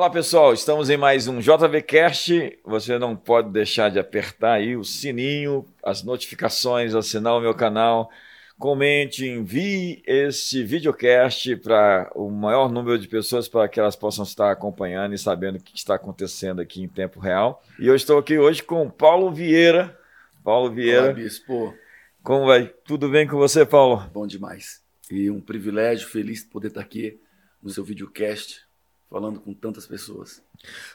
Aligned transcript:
Olá 0.00 0.08
pessoal, 0.08 0.54
estamos 0.54 0.88
em 0.88 0.96
mais 0.96 1.28
um 1.28 1.40
JVCast. 1.40 2.58
Você 2.64 2.98
não 2.98 3.14
pode 3.14 3.50
deixar 3.50 3.90
de 3.90 3.98
apertar 3.98 4.54
aí 4.54 4.74
o 4.74 4.82
sininho, 4.82 5.66
as 5.84 6.02
notificações, 6.02 6.94
assinar 6.94 7.36
o 7.36 7.40
meu 7.40 7.52
canal. 7.52 8.10
Comente, 8.58 9.26
envie 9.26 10.02
esse 10.06 10.64
videocast 10.64 11.54
para 11.56 12.10
o 12.14 12.30
maior 12.30 12.72
número 12.72 12.98
de 12.98 13.08
pessoas 13.08 13.46
para 13.46 13.68
que 13.68 13.78
elas 13.78 13.94
possam 13.94 14.24
estar 14.24 14.50
acompanhando 14.50 15.14
e 15.14 15.18
sabendo 15.18 15.56
o 15.56 15.62
que 15.62 15.76
está 15.76 15.96
acontecendo 15.96 16.62
aqui 16.62 16.82
em 16.82 16.88
tempo 16.88 17.20
real. 17.20 17.62
E 17.78 17.86
eu 17.86 17.94
estou 17.94 18.16
aqui 18.16 18.38
hoje 18.38 18.62
com 18.62 18.88
Paulo 18.88 19.30
Vieira. 19.30 19.94
Paulo 20.42 20.72
Vieira. 20.72 21.02
Olá, 21.02 21.12
Bispo. 21.12 21.74
Como 22.22 22.46
vai? 22.46 22.72
Tudo 22.86 23.10
bem 23.10 23.28
com 23.28 23.36
você, 23.36 23.66
Paulo? 23.66 24.08
Bom 24.14 24.26
demais. 24.26 24.82
E 25.10 25.30
um 25.30 25.42
privilégio, 25.42 26.08
feliz 26.08 26.42
de 26.42 26.48
poder 26.48 26.68
estar 26.68 26.80
aqui 26.80 27.20
no 27.62 27.68
seu 27.68 27.84
videocast 27.84 28.69
falando 29.10 29.40
com 29.40 29.52
tantas 29.52 29.86
pessoas. 29.86 30.40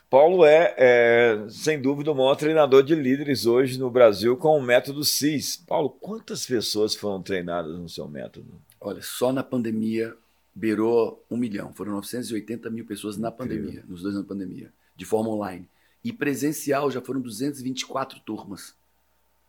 Paulo 0.09 0.45
é, 0.45 0.73
é, 0.77 1.45
sem 1.49 1.81
dúvida, 1.81 2.11
o 2.11 2.15
maior 2.15 2.35
treinador 2.35 2.81
de 2.81 2.95
líderes 2.95 3.45
hoje 3.45 3.77
no 3.77 3.91
Brasil 3.91 4.37
com 4.37 4.57
o 4.57 4.61
método 4.61 5.03
CIS. 5.03 5.57
Paulo, 5.57 5.89
quantas 5.89 6.45
pessoas 6.45 6.95
foram 6.95 7.21
treinadas 7.21 7.77
no 7.77 7.89
seu 7.89 8.07
método? 8.07 8.47
Olha, 8.79 9.01
só 9.01 9.33
na 9.33 9.43
pandemia 9.43 10.15
beirou 10.55 11.21
um 11.29 11.35
milhão. 11.35 11.73
Foram 11.73 11.91
980 11.91 12.69
mil 12.69 12.85
pessoas 12.85 13.17
na 13.17 13.29
pandemia, 13.29 13.63
Incrível. 13.63 13.89
nos 13.89 14.01
dois 14.01 14.15
anos 14.15 14.25
da 14.25 14.33
pandemia, 14.33 14.71
de 14.95 15.03
forma 15.03 15.29
online. 15.29 15.67
E 16.01 16.13
presencial 16.13 16.89
já 16.89 17.01
foram 17.01 17.19
224 17.19 18.21
turmas. 18.21 18.73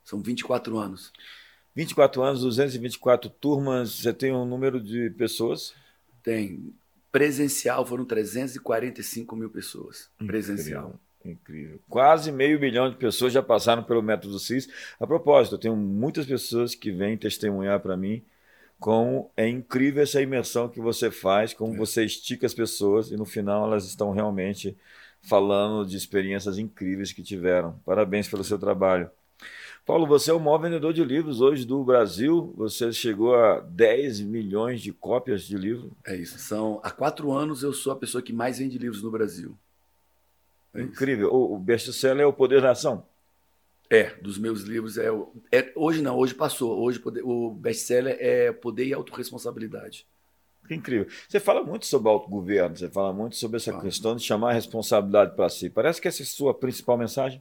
São 0.02 0.20
24 0.20 0.76
anos. 0.78 1.12
24 1.74 2.22
anos, 2.22 2.40
224 2.40 3.30
turmas. 3.30 3.92
Você 3.92 4.12
tem 4.12 4.32
um 4.32 4.46
número 4.46 4.80
de 4.80 5.10
pessoas? 5.10 5.74
Tem. 6.22 6.74
Presencial 7.16 7.86
foram 7.86 8.04
345 8.04 9.34
mil 9.34 9.48
pessoas. 9.48 10.10
Presencial. 10.18 11.00
Incrível. 11.24 11.80
Quase 11.88 12.30
meio 12.30 12.60
milhão 12.60 12.90
de 12.90 12.96
pessoas 12.96 13.32
já 13.32 13.42
passaram 13.42 13.82
pelo 13.82 14.02
método 14.02 14.38
CIS. 14.38 14.68
A 15.00 15.06
propósito, 15.06 15.54
eu 15.54 15.58
tenho 15.58 15.74
muitas 15.74 16.26
pessoas 16.26 16.74
que 16.74 16.92
vêm 16.92 17.16
testemunhar 17.16 17.80
para 17.80 17.96
mim 17.96 18.22
como 18.78 19.30
é 19.34 19.48
incrível 19.48 20.02
essa 20.02 20.20
imersão 20.20 20.68
que 20.68 20.78
você 20.78 21.10
faz, 21.10 21.54
como 21.54 21.74
é. 21.74 21.76
você 21.78 22.04
estica 22.04 22.44
as 22.44 22.52
pessoas 22.52 23.10
e 23.10 23.16
no 23.16 23.24
final 23.24 23.64
elas 23.64 23.86
estão 23.86 24.12
realmente 24.12 24.76
falando 25.22 25.88
de 25.88 25.96
experiências 25.96 26.58
incríveis 26.58 27.12
que 27.12 27.22
tiveram. 27.22 27.80
Parabéns 27.86 28.28
pelo 28.28 28.44
seu 28.44 28.58
trabalho. 28.58 29.10
Paulo, 29.86 30.04
você 30.04 30.32
é 30.32 30.34
o 30.34 30.40
maior 30.40 30.58
vendedor 30.58 30.92
de 30.92 31.04
livros 31.04 31.40
hoje 31.40 31.64
do 31.64 31.84
Brasil. 31.84 32.52
Você 32.56 32.92
chegou 32.92 33.36
a 33.36 33.60
10 33.60 34.20
milhões 34.22 34.82
de 34.82 34.92
cópias 34.92 35.44
de 35.44 35.56
livro. 35.56 35.92
É 36.04 36.16
isso. 36.16 36.40
São 36.40 36.80
há 36.82 36.90
quatro 36.90 37.30
anos 37.30 37.62
eu 37.62 37.72
sou 37.72 37.92
a 37.92 37.96
pessoa 37.96 38.20
que 38.20 38.32
mais 38.32 38.58
vende 38.58 38.76
livros 38.78 39.00
no 39.00 39.12
Brasil. 39.12 39.56
É 40.74 40.82
Incrível. 40.82 41.28
Isso. 41.28 41.36
O 41.36 41.56
best-seller 41.60 42.24
é 42.24 42.26
o 42.26 42.32
Poder 42.32 42.60
da 42.60 42.72
Ação. 42.72 43.06
É, 43.88 44.16
dos 44.16 44.38
meus 44.38 44.62
livros 44.62 44.98
é, 44.98 45.06
é 45.52 45.72
hoje 45.76 46.02
não, 46.02 46.16
hoje 46.16 46.34
passou. 46.34 46.76
Hoje 46.82 47.00
o 47.22 47.52
best-seller 47.52 48.16
é 48.18 48.50
Poder 48.50 48.86
e 48.86 48.92
Autoresponsabilidade. 48.92 50.04
Que 50.66 50.74
incrível. 50.74 51.06
Você 51.28 51.38
fala 51.38 51.62
muito 51.62 51.86
sobre 51.86 52.08
autogoverno, 52.08 52.76
você 52.76 52.88
fala 52.88 53.12
muito 53.12 53.36
sobre 53.36 53.58
essa 53.58 53.70
ah. 53.70 53.80
questão 53.80 54.16
de 54.16 54.24
chamar 54.24 54.50
a 54.50 54.54
responsabilidade 54.54 55.36
para 55.36 55.48
si. 55.48 55.70
Parece 55.70 56.00
que 56.00 56.08
essa 56.08 56.22
é 56.22 56.24
a 56.24 56.26
sua 56.26 56.52
principal 56.52 56.98
mensagem 56.98 57.40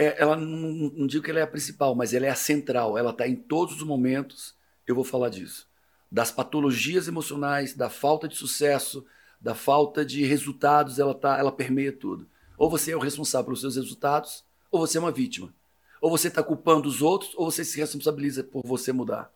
é, 0.00 0.16
ela 0.18 0.34
não, 0.34 0.90
não 0.90 1.06
digo 1.06 1.22
que 1.22 1.30
ela 1.30 1.40
é 1.40 1.42
a 1.42 1.46
principal, 1.46 1.94
mas 1.94 2.14
ela 2.14 2.24
é 2.24 2.30
a 2.30 2.34
central. 2.34 2.96
Ela 2.96 3.10
está 3.10 3.28
em 3.28 3.36
todos 3.36 3.76
os 3.76 3.82
momentos. 3.82 4.54
Eu 4.86 4.94
vou 4.94 5.04
falar 5.04 5.28
disso. 5.28 5.68
Das 6.10 6.32
patologias 6.32 7.06
emocionais, 7.06 7.74
da 7.74 7.90
falta 7.90 8.26
de 8.26 8.34
sucesso, 8.34 9.04
da 9.38 9.54
falta 9.54 10.02
de 10.02 10.24
resultados, 10.24 10.98
ela 10.98 11.14
tá, 11.14 11.38
ela 11.38 11.52
permeia 11.52 11.92
tudo. 11.92 12.26
Ou 12.56 12.70
você 12.70 12.92
é 12.92 12.96
o 12.96 13.00
responsável 13.00 13.44
pelos 13.44 13.60
seus 13.60 13.76
resultados, 13.76 14.42
ou 14.70 14.80
você 14.80 14.96
é 14.96 15.00
uma 15.00 15.12
vítima. 15.12 15.52
Ou 16.00 16.10
você 16.10 16.28
está 16.28 16.42
culpando 16.42 16.88
os 16.88 17.02
outros, 17.02 17.32
ou 17.36 17.50
você 17.50 17.62
se 17.62 17.78
responsabiliza 17.78 18.42
por 18.42 18.62
você 18.64 18.92
mudar. 18.92 19.30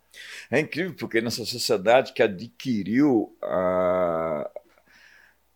É 0.51 0.59
incrível, 0.59 0.95
porque 0.95 1.21
nessa 1.21 1.45
sociedade 1.45 2.15
que 2.15 2.23
adquiriu 2.23 3.37
a, 3.43 4.51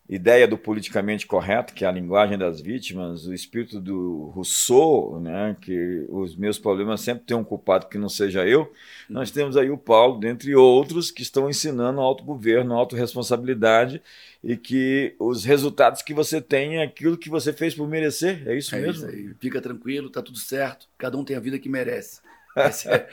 ideia 0.08 0.48
do 0.48 0.56
politicamente 0.56 1.26
correto, 1.26 1.74
que 1.74 1.84
é 1.84 1.88
a 1.88 1.92
linguagem 1.92 2.38
das 2.38 2.60
vítimas, 2.60 3.26
o 3.26 3.34
espírito 3.34 3.78
do 3.78 4.30
Rousseau, 4.34 5.20
né, 5.20 5.54
que 5.60 6.06
os 6.08 6.34
meus 6.34 6.58
problemas 6.58 7.02
sempre 7.02 7.24
têm 7.24 7.36
um 7.36 7.44
culpado 7.44 7.88
que 7.88 7.98
não 7.98 8.08
seja 8.08 8.46
eu, 8.46 8.72
nós 9.08 9.30
temos 9.30 9.56
aí 9.56 9.70
o 9.70 9.76
Paulo, 9.76 10.19
dentre 10.19 10.54
outros, 10.54 11.10
que 11.10 11.20
estão 11.20 11.50
ensinando 11.50 12.00
autogoverno, 12.00 12.74
autorresponsabilidade 12.74 14.00
e 14.42 14.56
que 14.56 15.14
os 15.19 15.44
resultados 15.44 16.00
que 16.00 16.14
você 16.14 16.40
tem 16.40 16.78
é 16.78 16.84
aquilo 16.84 17.19
que 17.19 17.28
você 17.28 17.52
fez 17.52 17.75
por 17.75 17.86
merecer, 17.86 18.48
é 18.48 18.56
isso 18.56 18.75
é 18.75 18.80
mesmo? 18.80 19.06
Isso 19.06 19.14
aí. 19.14 19.34
Fica 19.38 19.60
tranquilo, 19.60 20.08
tá 20.08 20.22
tudo 20.22 20.38
certo, 20.38 20.88
cada 20.96 21.19
um 21.19 21.25
tem 21.25 21.36
a 21.36 21.40
vida 21.40 21.58
que 21.58 21.69
merece. 21.69 22.20
Essa 22.58 22.94
é, 22.94 23.08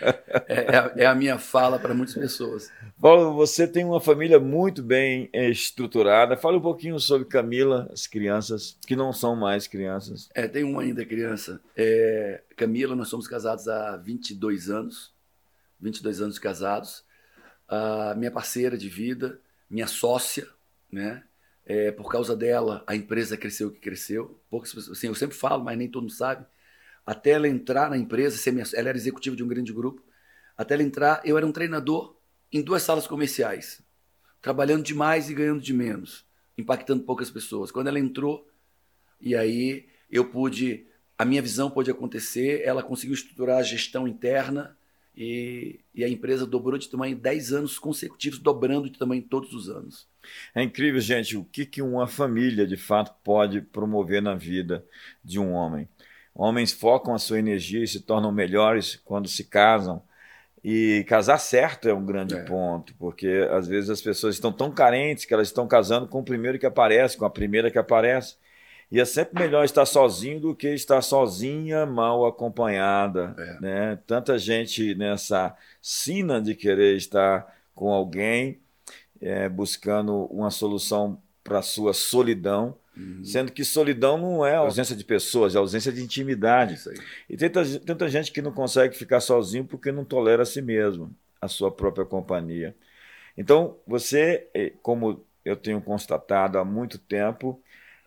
é, 0.47 0.55
é, 0.55 1.03
é, 1.03 1.05
a 1.05 1.15
minha 1.15 1.37
fala 1.37 1.79
para 1.79 1.93
muitas 1.93 2.15
pessoas. 2.15 2.71
Paulo, 2.99 3.33
você 3.33 3.67
tem 3.67 3.85
uma 3.85 4.01
família 4.01 4.39
muito 4.39 4.81
bem 4.81 5.29
estruturada. 5.33 6.37
Fala 6.37 6.57
um 6.57 6.61
pouquinho 6.61 6.99
sobre 6.99 7.27
Camila, 7.27 7.89
as 7.91 8.07
crianças 8.07 8.77
que 8.85 8.95
não 8.95 9.13
são 9.13 9.35
mais 9.35 9.67
crianças. 9.67 10.29
É, 10.33 10.47
tem 10.47 10.63
uma 10.63 10.81
ainda 10.81 11.05
criança. 11.05 11.61
É, 11.75 12.41
Camila, 12.55 12.95
nós 12.95 13.07
somos 13.07 13.27
casados 13.27 13.67
há 13.67 13.97
22 13.97 14.69
anos. 14.69 15.13
22 15.79 16.21
anos 16.21 16.39
casados. 16.39 17.03
A 17.67 18.13
minha 18.15 18.31
parceira 18.31 18.77
de 18.77 18.89
vida, 18.89 19.39
minha 19.69 19.87
sócia, 19.87 20.47
né? 20.91 21.23
É, 21.67 21.91
por 21.91 22.11
causa 22.11 22.35
dela, 22.35 22.83
a 22.85 22.95
empresa 22.95 23.35
cresceu 23.35 23.69
o 23.69 23.71
que 23.71 23.79
cresceu. 23.79 24.39
Poucas 24.49 24.75
assim, 24.89 25.07
eu 25.07 25.15
sempre 25.15 25.35
falo, 25.35 25.63
mas 25.63 25.77
nem 25.77 25.89
todo 25.89 26.03
mundo 26.03 26.13
sabe 26.13 26.45
até 27.05 27.31
ela 27.31 27.47
entrar 27.47 27.89
na 27.89 27.97
empresa, 27.97 28.39
ela 28.73 28.89
era 28.89 28.97
executiva 28.97 29.35
de 29.35 29.43
um 29.43 29.47
grande 29.47 29.71
grupo, 29.71 30.03
até 30.57 30.73
ela 30.73 30.83
entrar, 30.83 31.21
eu 31.23 31.37
era 31.37 31.45
um 31.45 31.51
treinador 31.51 32.15
em 32.51 32.61
duas 32.61 32.81
salas 32.83 33.05
comerciais, 33.05 33.81
trabalhando 34.41 34.83
demais 34.83 35.29
e 35.29 35.33
ganhando 35.33 35.61
de 35.61 35.73
menos, 35.73 36.25
impactando 36.57 37.03
poucas 37.03 37.29
pessoas. 37.29 37.71
Quando 37.71 37.87
ela 37.87 37.99
entrou, 37.99 38.47
e 39.19 39.35
aí 39.35 39.87
eu 40.09 40.29
pude, 40.29 40.87
a 41.17 41.25
minha 41.25 41.41
visão 41.41 41.69
pôde 41.69 41.91
acontecer, 41.91 42.61
ela 42.63 42.81
conseguiu 42.81 43.13
estruturar 43.13 43.57
a 43.57 43.63
gestão 43.63 44.07
interna 44.07 44.77
e, 45.15 45.79
e 45.93 46.03
a 46.03 46.09
empresa 46.09 46.45
dobrou 46.45 46.77
de 46.77 46.89
tamanho 46.89 47.15
10 47.15 47.53
anos 47.53 47.79
consecutivos, 47.79 48.39
dobrando 48.39 48.89
de 48.89 48.97
tamanho 48.97 49.21
todos 49.21 49.53
os 49.53 49.69
anos. 49.69 50.07
É 50.53 50.61
incrível, 50.61 50.99
gente, 50.99 51.37
o 51.37 51.43
que, 51.45 51.65
que 51.65 51.81
uma 51.81 52.07
família 52.07 52.65
de 52.65 52.77
fato 52.77 53.13
pode 53.23 53.61
promover 53.61 54.21
na 54.21 54.35
vida 54.35 54.85
de 55.23 55.39
um 55.39 55.51
homem. 55.51 55.87
Homens 56.35 56.73
focam 56.73 57.15
a 57.15 57.17
sua 57.17 57.39
energia 57.39 57.81
e 57.81 57.87
se 57.87 58.01
tornam 58.01 58.29
melhores 58.29 58.99
quando 59.05 59.29
se 59.29 59.45
casam. 59.45 60.03
E 60.61 61.05
casar 61.07 61.37
certo 61.37 61.87
é 61.87 61.93
um 61.93 62.05
grande 62.05 62.35
é. 62.35 62.43
ponto, 62.43 62.93
porque 62.95 63.47
às 63.51 63.67
vezes 63.67 63.89
as 63.89 64.01
pessoas 64.01 64.35
estão 64.35 64.51
tão 64.51 64.69
carentes 64.69 65.23
que 65.23 65.33
elas 65.33 65.47
estão 65.47 65.65
casando 65.67 66.07
com 66.07 66.19
o 66.19 66.25
primeiro 66.25 66.59
que 66.59 66.65
aparece, 66.65 67.15
com 67.15 67.23
a 67.23 67.29
primeira 67.29 67.71
que 67.71 67.77
aparece. 67.77 68.35
E 68.91 68.99
é 68.99 69.05
sempre 69.05 69.43
melhor 69.43 69.63
estar 69.63 69.85
sozinho 69.85 70.39
do 70.39 70.55
que 70.55 70.67
estar 70.69 71.01
sozinha, 71.01 71.85
mal 71.85 72.25
acompanhada. 72.25 73.33
É. 73.37 73.61
Né? 73.61 73.99
Tanta 74.05 74.37
gente 74.37 74.93
nessa 74.95 75.55
sina 75.81 76.41
de 76.41 76.53
querer 76.53 76.97
estar 76.97 77.47
com 77.73 77.91
alguém, 77.91 78.59
é, 79.21 79.47
buscando 79.47 80.25
uma 80.25 80.51
solução 80.51 81.21
para 81.43 81.59
a 81.59 81.63
sua 81.63 81.93
solidão 81.93 82.75
Uhum. 82.97 83.23
Sendo 83.23 83.51
que 83.51 83.63
solidão 83.63 84.17
não 84.17 84.45
é 84.45 84.55
ausência 84.55 84.95
de 84.95 85.03
pessoas, 85.03 85.55
é 85.55 85.57
ausência 85.57 85.91
de 85.91 86.01
intimidade. 86.01 86.77
E 87.29 87.35
tem 87.35 87.49
tanta, 87.49 87.79
tanta 87.79 88.09
gente 88.09 88.31
que 88.31 88.41
não 88.41 88.51
consegue 88.51 88.95
ficar 88.95 89.19
sozinho 89.19 89.65
porque 89.65 89.91
não 89.91 90.05
tolera 90.05 90.43
a 90.43 90.45
si 90.45 90.61
mesmo, 90.61 91.13
a 91.41 91.47
sua 91.47 91.71
própria 91.71 92.05
companhia. 92.05 92.75
Então, 93.37 93.77
você, 93.85 94.47
eh, 94.53 94.73
como 94.81 95.25
eu 95.43 95.55
tenho 95.55 95.81
constatado 95.81 96.57
há 96.57 96.65
muito 96.65 96.97
tempo, 96.97 97.61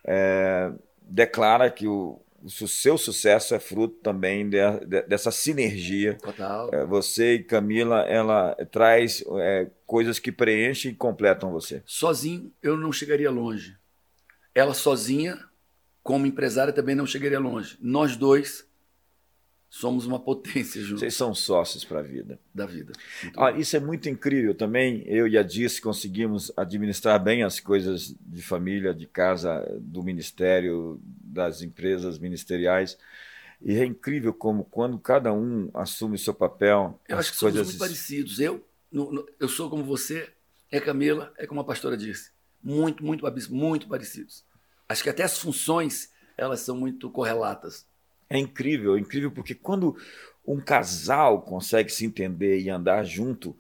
é, 0.05 0.73
declara 1.03 1.71
que 1.71 1.87
o, 1.87 2.21
o 2.43 2.49
seu 2.51 2.99
sucesso 2.99 3.55
é 3.55 3.61
fruto 3.61 3.97
também 4.03 4.49
de, 4.49 4.59
de, 4.87 5.03
dessa 5.03 5.31
sinergia. 5.31 6.15
Total. 6.15 6.69
É, 6.73 6.85
você 6.85 7.35
e 7.35 7.45
Camila, 7.45 8.01
ela 8.03 8.55
traz 8.71 9.23
é, 9.39 9.71
coisas 9.87 10.19
que 10.19 10.33
preenchem 10.33 10.93
e 10.93 10.95
completam 10.95 11.53
você. 11.53 11.83
Sozinho 11.87 12.53
eu 12.63 12.77
não 12.77 12.93
chegaria 12.93 13.31
longe. 13.31 13.78
Ela 14.59 14.75
sozinha, 14.75 15.39
como 16.03 16.27
empresária, 16.27 16.73
também 16.73 16.97
não 16.97 17.07
chegaria 17.07 17.39
longe. 17.39 17.79
Nós 17.81 18.17
dois 18.17 18.67
somos 19.71 20.05
uma 20.05 20.19
potência 20.19 20.83
juntos. 20.83 20.99
Vocês 20.99 21.15
são 21.15 21.33
sócios 21.33 21.85
para 21.85 22.01
a 22.01 22.03
vida. 22.03 22.41
Da 22.53 22.67
vida. 22.67 22.93
Ah, 23.37 23.53
isso 23.53 23.77
é 23.77 23.79
muito 23.79 24.09
incrível 24.09 24.57
também. 24.57 25.05
Eu 25.07 25.29
e 25.29 25.39
a 25.39 25.45
Dice 25.45 25.81
conseguimos 25.81 26.51
administrar 26.57 27.23
bem 27.23 27.45
as 27.45 27.61
coisas 27.61 28.13
de 28.21 28.43
família, 28.43 28.93
de 28.93 29.07
casa, 29.07 29.65
do 29.81 30.03
ministério, 30.03 31.01
das 31.05 31.63
empresas 31.63 32.19
ministeriais. 32.19 32.99
E 33.63 33.77
é 33.77 33.85
incrível 33.85 34.35
como 34.35 34.65
quando 34.65 34.99
cada 34.99 35.33
um 35.33 35.71
assume 35.73 36.17
o 36.17 36.19
seu 36.19 36.35
papel. 36.35 37.01
Eu 37.09 37.17
acho 37.17 37.31
que 37.31 37.39
coisas... 37.39 37.61
somos 37.61 37.75
muito 37.75 37.79
parecidos. 37.79 38.41
Eu, 38.41 38.67
no, 38.91 39.13
no, 39.13 39.29
eu 39.39 39.49
sou 39.49 39.71
como 39.71 39.85
você, 39.85 40.29
é 40.69 40.81
Camila, 40.81 41.33
é 41.39 41.47
como 41.47 41.61
a 41.61 41.65
pastora 41.65 41.97
disse. 41.97 42.33
Muito, 42.61 43.05
muito, 43.05 43.25
muito 43.51 43.87
parecidos 43.87 44.48
Acho 44.89 45.03
que 45.03 45.11
até 45.11 45.23
as 45.23 45.39
funções 45.39 46.11
elas 46.37 46.61
são 46.61 46.77
muito 46.77 47.11
correlatas. 47.11 47.87
É 48.31 48.39
incrível, 48.39 48.97
é 48.97 49.01
incrível 49.01 49.31
porque 49.31 49.55
quando 49.55 49.97
um 50.47 50.61
casal 50.61 51.43
consegue 51.43 51.91
se 51.91 52.07
entender 52.07 52.61
e 52.61 52.71
andar 52.71 53.05
junto, 53.05 53.57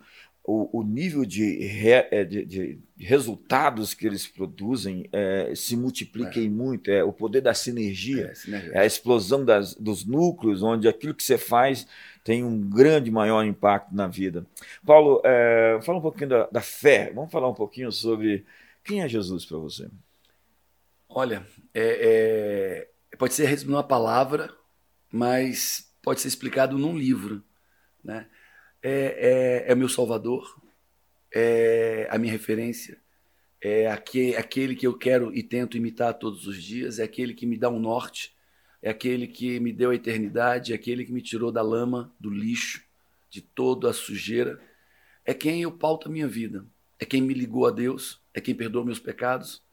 o, 0.49 0.81
o 0.81 0.83
nível 0.83 1.27
de, 1.27 1.59
re, 1.67 2.07
é, 2.11 2.25
de, 2.25 2.43
de, 2.47 2.79
resultados 2.97 3.93
que 3.93 4.07
eles 4.07 4.27
produzem 4.27 5.07
é, 5.13 5.53
se 5.55 5.77
multiplica 5.77 6.41
é. 6.41 6.43
em 6.43 6.49
muito. 6.49 6.91
É 6.91 7.05
o 7.05 7.13
poder 7.13 7.43
da 7.43 7.53
sinergia, 7.53 8.33
é, 8.73 8.79
é 8.79 8.79
a 8.79 8.87
explosão 8.87 9.45
das, 9.45 9.75
dos 9.75 10.07
núcleos, 10.07 10.63
onde 10.63 10.89
aquilo 10.89 11.15
que 11.15 11.23
você 11.23 11.37
faz 11.37 11.87
tem 12.25 12.43
um 12.43 12.59
grande, 12.59 13.11
maior 13.11 13.45
impacto 13.45 13.95
na 13.95 14.07
vida. 14.07 14.47
Paulo, 14.87 15.21
é, 15.23 15.79
fala 15.83 15.99
um 15.99 16.03
pouquinho 16.03 16.31
da, 16.31 16.47
da, 16.47 16.61
fé. 16.63 17.13
Vamos 17.15 17.31
falar 17.31 17.51
um 17.51 17.55
pouquinho 17.55 17.93
sobre 17.93 18.47
quem 18.83 19.03
é 19.03 19.09
Jesus 19.09 19.45
para 19.45 19.59
você. 19.59 19.87
Olha, 21.21 21.45
é, 21.75 22.87
é, 23.11 23.17
pode 23.17 23.35
ser 23.35 23.47
resumido 23.47 23.75
uma 23.75 23.83
palavra, 23.83 24.57
mas 25.11 25.93
pode 26.01 26.21
ser 26.21 26.29
explicado 26.29 26.79
num 26.79 26.97
livro, 26.97 27.43
né? 28.05 28.29
é, 28.81 29.65
é, 29.67 29.73
é 29.73 29.75
meu 29.75 29.89
salvador, 29.89 30.63
é 31.35 32.07
a 32.09 32.19
minha 32.19 32.31
referência, 32.31 33.03
é 33.61 33.89
aquele 33.89 34.77
que 34.77 34.87
eu 34.87 34.97
quero 34.97 35.35
e 35.35 35.43
tento 35.43 35.77
imitar 35.77 36.15
todos 36.15 36.47
os 36.47 36.63
dias, 36.63 37.01
é 37.01 37.03
aquele 37.03 37.35
que 37.35 37.47
me 37.47 37.59
dá 37.59 37.69
um 37.69 37.81
norte, 37.81 38.37
é 38.81 38.89
aquele 38.89 39.27
que 39.27 39.59
me 39.59 39.73
deu 39.73 39.91
a 39.91 39.97
eternidade, 39.97 40.71
é 40.71 40.77
aquele 40.77 41.05
que 41.05 41.11
me 41.13 41.21
tirou 41.21 41.51
da 41.51 41.63
lama, 41.63 42.15
do 42.21 42.31
lixo, 42.31 42.81
de 43.29 43.43
toda 43.43 43.91
a 43.91 43.93
sujeira. 43.93 44.61
É 45.25 45.35
quem 45.35 45.63
eu 45.63 45.73
pauto 45.73 46.09
a 46.09 46.13
minha 46.13 46.29
vida, 46.29 46.65
é 46.97 47.05
quem 47.05 47.21
me 47.21 47.35
ligou 47.35 47.67
a 47.67 47.73
Deus, 47.73 48.23
é 48.33 48.41
quem 48.41 48.55
perdoa 48.55 48.85
meus 48.85 49.01
pecados, 49.01 49.67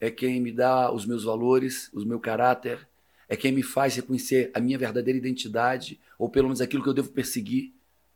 é 0.00 0.10
quem 0.10 0.40
me 0.40 0.52
dá 0.52 0.92
os 0.92 1.04
meus 1.04 1.24
valores, 1.24 1.90
o 1.92 2.04
meu 2.04 2.20
caráter, 2.20 2.86
é 3.28 3.36
quem 3.36 3.52
me 3.52 3.62
faz 3.62 3.96
reconhecer 3.96 4.50
a 4.54 4.60
minha 4.60 4.78
verdadeira 4.78 5.18
identidade, 5.18 6.00
ou 6.18 6.28
pelo 6.28 6.48
menos 6.48 6.60
aquilo 6.60 6.82
que 6.82 6.88
eu 6.88 6.94
devo 6.94 7.10
perseguir 7.10 7.72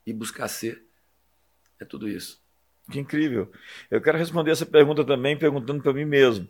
e 0.07 0.13
buscar 0.13 0.49
ser. 0.49 0.83
É 1.79 1.85
tudo 1.85 2.09
isso. 2.09 2.41
Que 2.91 2.99
incrível. 2.99 3.51
Eu 3.91 4.01
quero 4.01 4.19
responder 4.19 4.51
essa 4.51 4.67
pergunta 4.67 5.05
também 5.05 5.39
perguntando 5.39 5.83
para 5.83 5.93
mim 5.93 6.05
mesmo, 6.05 6.49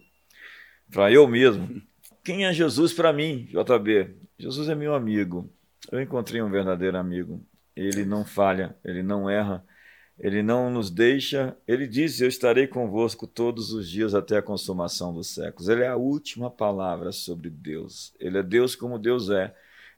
para 0.93 1.11
eu 1.13 1.27
mesmo. 1.27 1.83
Quem 2.25 2.47
é 2.47 2.53
Jesus 2.53 2.93
para 2.93 3.13
mim, 3.13 3.49
JB? 3.51 4.15
Jesus 4.39 4.69
é 4.69 4.75
meu 4.75 4.95
amigo. 4.95 5.53
Eu 5.91 6.01
encontrei 6.01 6.41
um 6.41 6.51
verdadeiro 6.51 6.97
amigo. 6.97 7.45
Ele 7.75 8.05
não 8.05 8.25
falha, 8.25 8.77
ele 8.85 9.03
não 9.03 9.29
erra, 9.29 9.65
ele 10.19 10.43
não 10.43 10.71
nos 10.71 10.91
deixa. 10.91 11.57
Ele 11.67 11.87
diz: 11.87 12.21
Eu 12.21 12.29
estarei 12.29 12.67
convosco 12.67 13.27
todos 13.27 13.73
os 13.73 13.89
dias 13.89 14.15
até 14.15 14.39
a 14.39 14.43
consumação 14.43 15.13
dos 15.13 15.29
séculos. 15.29 15.69
Ele 15.69 15.83
é 15.83 15.89
a 15.89 15.97
última 15.97 16.51
palavra 16.51 17.13
sobre 17.13 17.51
Deus. 17.51 18.15
Ele 18.21 18.39
é 18.39 18.43
Deus 18.43 18.75
como 18.75 18.99
Deus 18.99 19.31
é 19.31 19.55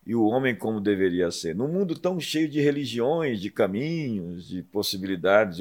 e 0.06 0.14
o 0.14 0.25
homem 0.25 0.55
como 0.55 0.81
deveria 0.81 1.31
ser. 1.31 1.55
Num 1.55 1.69
mundo 1.69 1.99
tão 1.99 2.20
cheio 2.20 2.49
de 2.49 2.61
religiões, 2.61 3.40
de 3.40 3.50
caminhos, 3.50 4.46
de 4.46 4.62
possibilidades, 4.62 5.58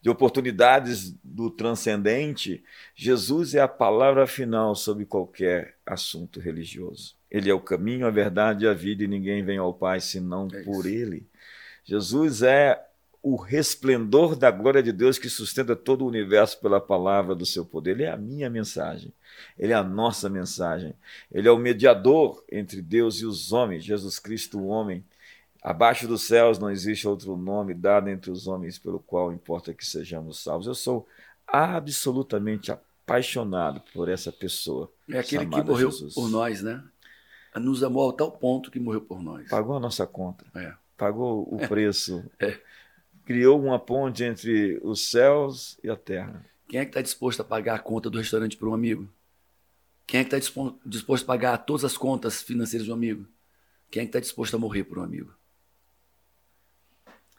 de 0.00 0.08
oportunidades 0.10 1.14
do 1.22 1.50
transcendente, 1.50 2.64
Jesus 2.94 3.54
é 3.54 3.60
a 3.60 3.68
palavra 3.68 4.26
final 4.26 4.74
sobre 4.74 5.04
qualquer 5.04 5.76
assunto 5.84 6.40
religioso. 6.40 7.14
Ele 7.30 7.50
é 7.50 7.54
o 7.54 7.60
caminho, 7.60 8.06
a 8.06 8.10
verdade 8.10 8.64
e 8.64 8.68
a 8.68 8.72
vida, 8.72 9.04
e 9.04 9.08
ninguém 9.08 9.44
vem 9.44 9.58
ao 9.58 9.74
Pai 9.74 10.00
senão 10.00 10.48
é 10.52 10.62
por 10.62 10.86
Ele. 10.86 11.26
Jesus 11.84 12.42
é 12.42 12.82
o 13.22 13.36
resplendor 13.36 14.34
da 14.34 14.50
glória 14.50 14.82
de 14.82 14.92
Deus 14.92 15.18
que 15.18 15.28
sustenta 15.28 15.76
todo 15.76 16.02
o 16.02 16.08
universo 16.08 16.58
pela 16.58 16.80
palavra 16.80 17.34
do 17.34 17.44
seu 17.44 17.64
poder. 17.64 17.92
Ele 17.92 18.04
é 18.04 18.10
a 18.10 18.16
minha 18.16 18.48
mensagem, 18.48 19.12
ele 19.58 19.72
é 19.72 19.76
a 19.76 19.82
nossa 19.82 20.28
mensagem. 20.28 20.94
Ele 21.30 21.46
é 21.46 21.50
o 21.50 21.58
mediador 21.58 22.42
entre 22.50 22.80
Deus 22.80 23.16
e 23.20 23.26
os 23.26 23.52
homens, 23.52 23.84
Jesus 23.84 24.18
Cristo, 24.18 24.58
o 24.58 24.66
homem. 24.66 25.04
Abaixo 25.62 26.08
dos 26.08 26.22
céus 26.22 26.58
não 26.58 26.70
existe 26.70 27.06
outro 27.06 27.36
nome 27.36 27.74
dado 27.74 28.08
entre 28.08 28.30
os 28.30 28.46
homens 28.46 28.78
pelo 28.78 28.98
qual 28.98 29.30
importa 29.30 29.74
que 29.74 29.84
sejamos 29.84 30.42
salvos. 30.42 30.66
Eu 30.66 30.74
sou 30.74 31.06
absolutamente 31.46 32.72
apaixonado 32.72 33.82
por 33.92 34.08
essa 34.08 34.32
pessoa. 34.32 34.90
É 35.10 35.18
aquele 35.18 35.44
que 35.44 35.62
morreu 35.62 35.90
Jesus. 35.90 36.14
por 36.14 36.30
nós, 36.30 36.62
né? 36.62 36.82
Nos 37.56 37.82
amou 37.82 38.04
ao 38.04 38.12
tal 38.12 38.32
ponto 38.32 38.70
que 38.70 38.80
morreu 38.80 39.02
por 39.02 39.22
nós. 39.22 39.50
Pagou 39.50 39.76
a 39.76 39.80
nossa 39.80 40.06
conta. 40.06 40.46
É. 40.54 40.72
Pagou 40.96 41.46
o 41.52 41.58
preço. 41.68 42.24
É 42.38 42.58
criou 43.30 43.62
uma 43.62 43.78
ponte 43.78 44.24
entre 44.24 44.80
os 44.82 45.08
céus 45.08 45.78
e 45.84 45.88
a 45.88 45.94
terra. 45.94 46.44
Quem 46.68 46.80
é 46.80 46.84
que 46.84 46.90
está 46.90 47.00
disposto 47.00 47.38
a 47.38 47.44
pagar 47.44 47.76
a 47.76 47.78
conta 47.78 48.10
do 48.10 48.18
restaurante 48.18 48.56
para 48.56 48.68
um 48.68 48.74
amigo? 48.74 49.08
Quem 50.04 50.18
é 50.18 50.24
que 50.24 50.34
está 50.34 50.74
disposto 50.84 51.22
a 51.22 51.26
pagar 51.28 51.58
todas 51.58 51.84
as 51.84 51.96
contas 51.96 52.42
financeiras 52.42 52.86
de 52.86 52.90
um 52.90 52.94
amigo? 52.94 53.24
Quem 53.88 54.00
é 54.00 54.04
que 54.04 54.08
está 54.08 54.18
disposto 54.18 54.56
a 54.56 54.58
morrer 54.58 54.82
por 54.82 54.98
um 54.98 55.04
amigo? 55.04 55.32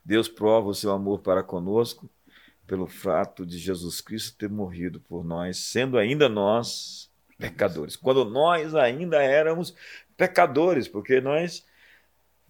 Deus 0.06 0.30
prova 0.30 0.70
o 0.70 0.74
seu 0.74 0.94
amor 0.94 1.20
para 1.20 1.44
conosco 1.44 2.10
pelo 2.66 2.88
fato 2.88 3.46
de 3.46 3.58
Jesus 3.58 4.00
Cristo 4.00 4.38
ter 4.38 4.50
morrido 4.50 5.02
por 5.02 5.26
nós, 5.26 5.58
sendo 5.58 5.98
ainda 5.98 6.30
nós 6.30 7.12
pecadores. 7.38 7.98
Quando 7.98 8.24
nós 8.24 8.76
ainda 8.76 9.22
éramos 9.22 9.76
pecadores, 10.16 10.88
porque 10.88 11.20
nós 11.20 11.66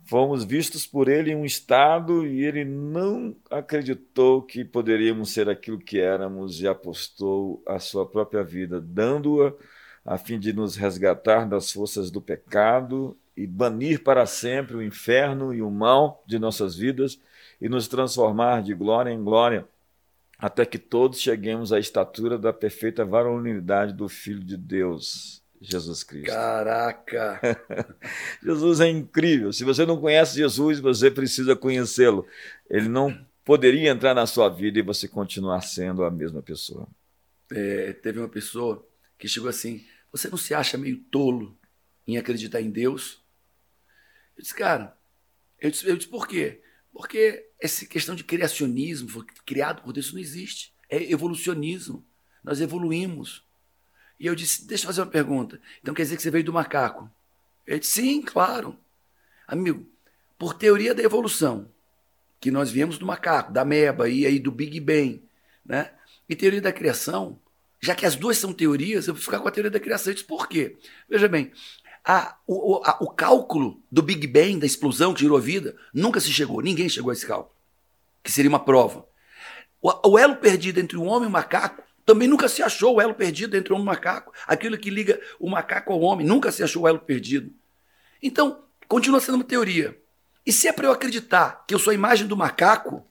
Fomos 0.06 0.44
vistos 0.44 0.86
por 0.86 1.08
ele 1.08 1.32
em 1.32 1.36
um 1.36 1.46
estado 1.46 2.26
e 2.26 2.44
ele 2.44 2.66
não 2.66 3.36
acreditou 3.50 4.42
que 4.42 4.66
poderíamos 4.66 5.32
ser 5.32 5.50
aquilo 5.50 5.80
que 5.80 6.00
éramos 6.00 6.62
e 6.62 6.68
apostou 6.68 7.64
a 7.66 7.80
sua 7.80 8.06
própria 8.06 8.44
vida, 8.44 8.82
dando-a 8.82 9.54
a 10.04 10.18
fim 10.18 10.40
de 10.40 10.52
nos 10.52 10.76
resgatar 10.76 11.48
das 11.48 11.72
forças 11.72 12.10
do 12.10 12.22
pecado 12.22 13.16
e 13.38 13.46
banir 13.48 14.04
para 14.04 14.26
sempre 14.26 14.76
o 14.76 14.84
inferno 14.84 15.54
e 15.54 15.62
o 15.62 15.70
mal 15.70 16.24
de 16.26 16.38
nossas 16.38 16.76
vidas 16.76 17.20
e 17.60 17.70
nos 17.70 17.88
transformar 17.88 18.64
de 18.64 18.74
glória 18.74 19.12
em 19.12 19.24
glória, 19.24 19.66
até 20.38 20.66
que 20.66 20.80
todos 20.80 21.22
cheguemos 21.22 21.72
à 21.72 21.80
estatura 21.80 22.38
da 22.38 22.52
perfeita 22.52 23.06
varonilidade 23.06 23.94
do 23.94 24.10
Filho 24.10 24.44
de 24.44 24.58
Deus. 24.58 25.41
Jesus 25.62 26.04
Cristo. 26.04 26.28
Caraca! 26.28 27.40
Jesus 28.44 28.80
é 28.80 28.90
incrível. 28.90 29.54
Se 29.54 29.64
você 29.64 29.86
não 29.86 30.02
conhece 30.02 30.36
Jesus, 30.36 30.80
você 30.80 31.12
precisa 31.12 31.56
conhecê-lo. 31.56 32.26
Ele 32.70 32.90
não 32.90 33.16
poderia 33.46 33.92
entrar 33.92 34.16
na 34.16 34.26
sua 34.26 34.50
vida 34.50 34.80
e 34.80 34.82
você 34.82 35.08
continuar 35.08 35.62
sendo 35.62 36.04
a 36.04 36.10
mesma 36.10 36.42
pessoa. 36.42 36.88
É, 37.52 37.94
teve 37.94 38.20
uma 38.20 38.30
pessoa 38.30 38.88
que 39.20 39.28
chegou 39.28 39.50
assim: 39.50 39.86
Você 40.12 40.30
não 40.30 40.38
se 40.38 40.54
acha 40.54 40.78
meio 40.78 40.98
tolo 40.98 41.56
em 42.08 42.18
acreditar 42.18 42.60
em 42.60 42.72
Deus? 42.72 43.22
Eu 44.36 44.42
disse, 44.42 44.56
cara, 44.56 44.98
eu 45.60 45.70
disse, 45.70 45.88
eu 45.88 45.96
disse 45.96 46.10
por 46.10 46.28
quê? 46.28 46.62
Porque 46.92 47.48
essa 47.60 47.86
questão 47.86 48.16
de 48.16 48.24
criacionismo, 48.24 49.24
criado 49.46 49.84
por 49.84 49.94
Deus, 49.94 50.12
não 50.12 50.20
existe. 50.20 50.74
É 50.90 51.12
evolucionismo. 51.12 52.06
Nós 52.44 52.60
evoluímos. 52.60 53.46
E 54.22 54.28
eu 54.28 54.36
disse: 54.36 54.68
Deixa 54.68 54.84
eu 54.84 54.88
fazer 54.88 55.02
uma 55.02 55.08
pergunta. 55.08 55.60
Então 55.82 55.96
quer 55.96 56.04
dizer 56.04 56.16
que 56.16 56.22
você 56.22 56.30
veio 56.30 56.44
do 56.44 56.54
macaco? 56.54 57.10
Ele 57.66 57.80
disse: 57.80 57.94
Sim, 57.94 58.22
claro. 58.22 58.78
Amigo, 59.48 59.84
por 60.38 60.54
teoria 60.54 60.94
da 60.94 61.02
evolução, 61.02 61.68
que 62.40 62.52
nós 62.52 62.70
viemos 62.70 63.00
do 63.00 63.06
macaco, 63.06 63.52
da 63.52 63.66
meba 63.66 64.08
e 64.08 64.28
aí 64.28 64.38
do 64.38 64.52
Big 64.52 64.80
Bang, 64.80 65.24
né? 65.66 65.92
E 66.30 66.36
teoria 66.36 66.62
da 66.62 66.72
criação, 66.72 67.40
já 67.82 67.96
que 67.96 68.06
as 68.06 68.16
duas 68.16 68.38
são 68.38 68.54
teorias, 68.54 69.08
eu 69.08 69.16
vou 69.16 69.24
ficar 69.24 69.40
com 69.40 69.48
a 69.48 69.52
teoria 69.52 69.72
da 69.72 69.80
criação. 69.80 70.12
Eu 70.12 70.14
disse: 70.14 70.28
Por 70.28 70.48
quê? 70.48 70.78
Veja 71.10 71.28
bem, 71.28 71.52
a, 72.06 72.38
o, 72.46 72.80
a, 72.86 73.00
o 73.02 73.10
cálculo 73.10 73.82
do 73.92 74.04
Big 74.04 74.28
Bang, 74.28 74.60
da 74.60 74.68
explosão 74.68 75.16
que 75.16 75.22
gerou 75.22 75.40
a 75.40 75.42
vida, 75.42 75.76
nunca 75.92 76.20
se 76.20 76.32
chegou, 76.32 76.62
ninguém 76.62 76.88
chegou 76.88 77.10
a 77.10 77.14
esse 77.14 77.26
cálculo, 77.26 77.56
que 78.22 78.32
seria 78.32 78.50
uma 78.50 78.64
prova. 78.64 79.04
O, 79.82 80.12
o 80.12 80.20
elo 80.20 80.36
perdido 80.36 80.80
entre 80.80 80.96
o 80.96 81.06
homem 81.06 81.24
e 81.24 81.28
o 81.28 81.32
macaco 81.32 81.82
também 82.06 82.28
nunca 82.28 82.48
se 82.48 82.62
achou 82.64 82.96
o 82.96 83.02
elo 83.02 83.14
perdido 83.14 83.56
entre 83.56 83.74
homem 83.74 83.86
e 83.86 83.88
macaco. 83.88 84.34
Aquilo 84.48 84.78
que 84.78 84.90
liga 84.90 85.20
o 85.40 85.50
macaco 85.50 85.94
ao 85.94 86.02
homem, 86.02 86.26
nunca 86.26 86.52
se 86.52 86.64
achou 86.64 86.84
o 86.84 86.88
elo 86.88 87.00
perdido. 87.00 87.54
Então, 88.22 88.64
continua 88.88 89.20
sendo 89.20 89.36
uma 89.36 89.44
teoria. 89.44 89.98
E 90.46 90.52
se 90.52 90.68
é 90.68 90.74
para 90.74 90.88
eu 90.88 90.92
acreditar 90.92 91.64
que 91.68 91.74
eu 91.74 91.80
sou 91.80 91.92
a 91.92 91.94
imagem 91.94 92.28
do 92.28 92.36
macaco, 92.36 93.06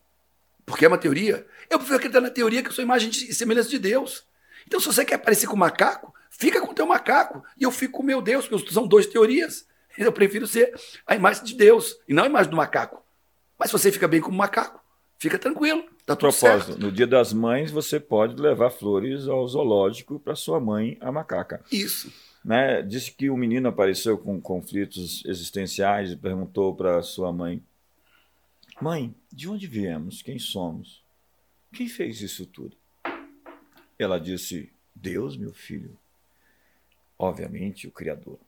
porque 0.67 0.85
é 0.85 0.89
uma 0.89 0.99
teoria, 0.99 1.47
eu 1.69 1.79
prefiro 1.79 1.97
acreditar 1.97 2.21
na 2.21 2.31
teoria 2.31 2.63
que 2.63 2.69
eu 2.69 2.73
sou 2.73 2.83
a 2.83 2.85
imagem 2.85 3.11
e 3.11 3.35
semelhança 3.35 3.69
de 3.69 3.79
Deus. 3.79 4.25
Então, 4.67 4.81
se 4.81 4.87
você 4.87 5.05
quer 5.05 5.19
parecer 5.19 5.47
com 5.47 5.55
o 5.55 5.59
macaco, 5.59 6.13
fica 6.31 6.61
com 6.61 6.73
o 6.73 6.75
teu 6.75 6.87
macaco. 6.87 7.45
E 7.57 7.63
eu 7.63 7.71
fico 7.71 7.99
com 7.99 8.03
o 8.03 8.07
meu 8.07 8.21
Deus, 8.21 8.47
porque 8.47 8.73
são 8.73 8.87
duas 8.87 9.07
teorias. 9.07 9.67
Eu 9.97 10.13
prefiro 10.13 10.47
ser 10.47 10.73
a 11.07 11.15
imagem 11.15 11.45
de 11.45 11.55
Deus 11.55 11.97
e 12.09 12.15
não 12.15 12.25
a 12.25 12.27
imagem 12.27 12.51
do 12.51 12.57
macaco. 12.57 13.03
Mas 13.59 13.71
se 13.71 13.73
você 13.73 13.93
fica 13.93 14.09
bem 14.09 14.21
como 14.21 14.37
macaco, 14.37 14.80
fica 15.21 15.39
tranquilo. 15.39 15.85
Tá 16.07 16.17
tudo 16.17 16.33
propósito, 16.33 16.67
certo. 16.73 16.81
no 16.81 16.91
Dia 16.91 17.07
das 17.07 17.33
Mães 17.33 17.71
você 17.71 18.01
pode 18.01 18.41
levar 18.41 18.71
flores 18.71 19.29
ao 19.29 19.47
zoológico 19.47 20.19
para 20.19 20.35
sua 20.35 20.59
mãe, 20.59 20.97
a 21.01 21.13
macaca. 21.13 21.63
Isso. 21.71 22.13
Né? 22.45 22.83
Disse 22.83 23.13
que 23.13 23.29
o 23.29 23.37
menino 23.37 23.69
apareceu 23.69 24.17
com 24.17 24.41
conflitos 24.41 25.23
existenciais 25.27 26.11
e 26.11 26.17
perguntou 26.17 26.75
para 26.75 27.03
sua 27.03 27.31
mãe: 27.33 27.63
Mãe, 28.81 29.15
de 29.31 29.49
onde 29.49 29.67
viemos? 29.67 30.23
Quem 30.23 30.39
somos? 30.39 31.05
Quem 31.73 31.87
fez 31.87 32.21
isso 32.23 32.47
tudo? 32.47 32.77
Ela 33.99 34.19
disse: 34.19 34.73
Deus, 34.95 35.37
meu 35.37 35.53
filho. 35.53 35.97
Obviamente, 37.19 37.87
o 37.87 37.93
Criador, 37.93 38.39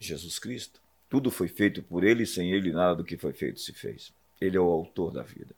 Jesus 0.00 0.38
Cristo. 0.38 0.80
Tudo 1.10 1.30
foi 1.30 1.46
feito 1.46 1.82
por 1.82 2.02
ele, 2.02 2.24
sem 2.24 2.50
ele 2.50 2.72
nada 2.72 2.96
do 2.96 3.04
que 3.04 3.18
foi 3.18 3.34
feito 3.34 3.60
se 3.60 3.74
fez. 3.74 4.10
Ele 4.40 4.56
é 4.56 4.60
o 4.60 4.64
autor 4.64 5.12
da 5.12 5.22
vida. 5.22 5.54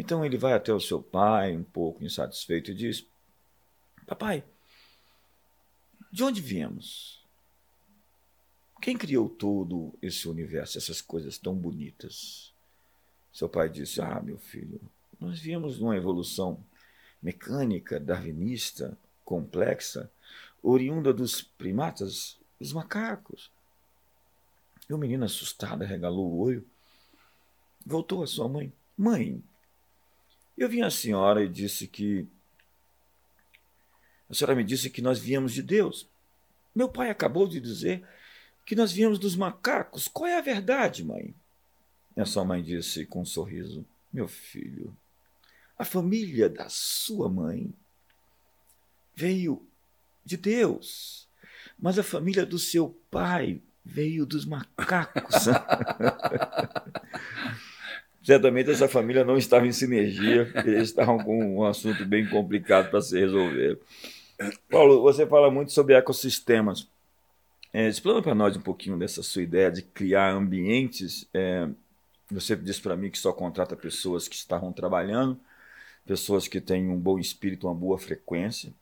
Então 0.00 0.24
ele 0.24 0.38
vai 0.38 0.54
até 0.54 0.72
o 0.72 0.80
seu 0.80 1.02
pai, 1.02 1.54
um 1.54 1.62
pouco 1.62 2.02
insatisfeito, 2.02 2.70
e 2.70 2.74
diz: 2.74 3.04
Papai, 4.06 4.42
de 6.10 6.24
onde 6.24 6.40
viemos? 6.40 7.22
Quem 8.80 8.96
criou 8.96 9.28
todo 9.28 9.92
esse 10.00 10.26
universo, 10.26 10.78
essas 10.78 11.02
coisas 11.02 11.36
tão 11.36 11.54
bonitas? 11.54 12.50
Seu 13.30 13.46
pai 13.46 13.68
disse: 13.68 14.00
Ah, 14.00 14.22
meu 14.22 14.38
filho, 14.38 14.80
nós 15.20 15.38
viemos 15.38 15.78
numa 15.78 15.98
evolução 15.98 16.64
mecânica, 17.22 18.00
darwinista, 18.00 18.96
complexa, 19.22 20.10
oriunda 20.62 21.12
dos 21.12 21.42
primatas, 21.42 22.38
os 22.58 22.72
macacos. 22.72 23.50
E 24.88 24.94
o 24.94 24.98
menino, 24.98 25.26
assustado, 25.26 25.84
regalou 25.84 26.26
o 26.26 26.38
olho. 26.38 26.66
Voltou 27.84 28.22
à 28.22 28.26
sua 28.26 28.48
mãe. 28.48 28.72
Mãe, 28.96 29.42
eu 30.62 30.68
vim 30.68 30.82
à 30.82 30.90
senhora 30.90 31.42
e 31.42 31.48
disse 31.48 31.86
que. 31.86 32.28
A 34.28 34.34
senhora 34.34 34.54
me 34.54 34.62
disse 34.62 34.90
que 34.90 35.02
nós 35.02 35.18
viemos 35.18 35.52
de 35.52 35.62
Deus. 35.62 36.06
Meu 36.74 36.88
pai 36.88 37.10
acabou 37.10 37.48
de 37.48 37.58
dizer 37.58 38.06
que 38.64 38.76
nós 38.76 38.92
viemos 38.92 39.18
dos 39.18 39.34
macacos. 39.34 40.06
Qual 40.06 40.28
é 40.28 40.38
a 40.38 40.42
verdade, 40.42 41.04
mãe? 41.04 41.34
E 42.16 42.20
a 42.20 42.26
sua 42.26 42.44
mãe 42.44 42.62
disse 42.62 43.06
com 43.06 43.22
um 43.22 43.24
sorriso: 43.24 43.84
Meu 44.12 44.28
filho, 44.28 44.94
a 45.78 45.84
família 45.84 46.48
da 46.48 46.68
sua 46.68 47.28
mãe 47.28 47.72
veio 49.14 49.66
de 50.24 50.36
Deus, 50.36 51.26
mas 51.78 51.98
a 51.98 52.02
família 52.02 52.44
do 52.44 52.58
seu 52.58 52.94
pai 53.10 53.62
veio 53.84 54.26
dos 54.26 54.44
macacos. 54.44 55.46
Certamente 58.22 58.70
essa 58.70 58.88
família 58.88 59.24
não 59.24 59.36
estava 59.36 59.66
em 59.66 59.72
sinergia, 59.72 60.52
eles 60.64 60.88
estavam 60.90 61.18
com 61.18 61.56
um 61.56 61.64
assunto 61.64 62.04
bem 62.04 62.28
complicado 62.28 62.90
para 62.90 63.00
se 63.00 63.18
resolver. 63.18 63.78
Paulo, 64.70 65.02
você 65.02 65.26
fala 65.26 65.50
muito 65.50 65.72
sobre 65.72 65.94
ecossistemas. 65.94 66.88
É, 67.72 67.88
explana 67.88 68.20
para 68.20 68.34
nós 68.34 68.56
um 68.56 68.60
pouquinho 68.60 68.98
dessa 68.98 69.22
sua 69.22 69.42
ideia 69.42 69.70
de 69.70 69.82
criar 69.82 70.32
ambientes. 70.32 71.28
É, 71.32 71.68
você 72.30 72.56
disse 72.56 72.80
para 72.80 72.96
mim 72.96 73.10
que 73.10 73.18
só 73.18 73.32
contrata 73.32 73.76
pessoas 73.76 74.28
que 74.28 74.34
estavam 74.34 74.72
trabalhando, 74.72 75.38
pessoas 76.04 76.48
que 76.48 76.60
têm 76.60 76.88
um 76.88 76.98
bom 76.98 77.18
espírito, 77.18 77.66
uma 77.66 77.74
boa 77.74 77.98
frequência, 77.98 78.72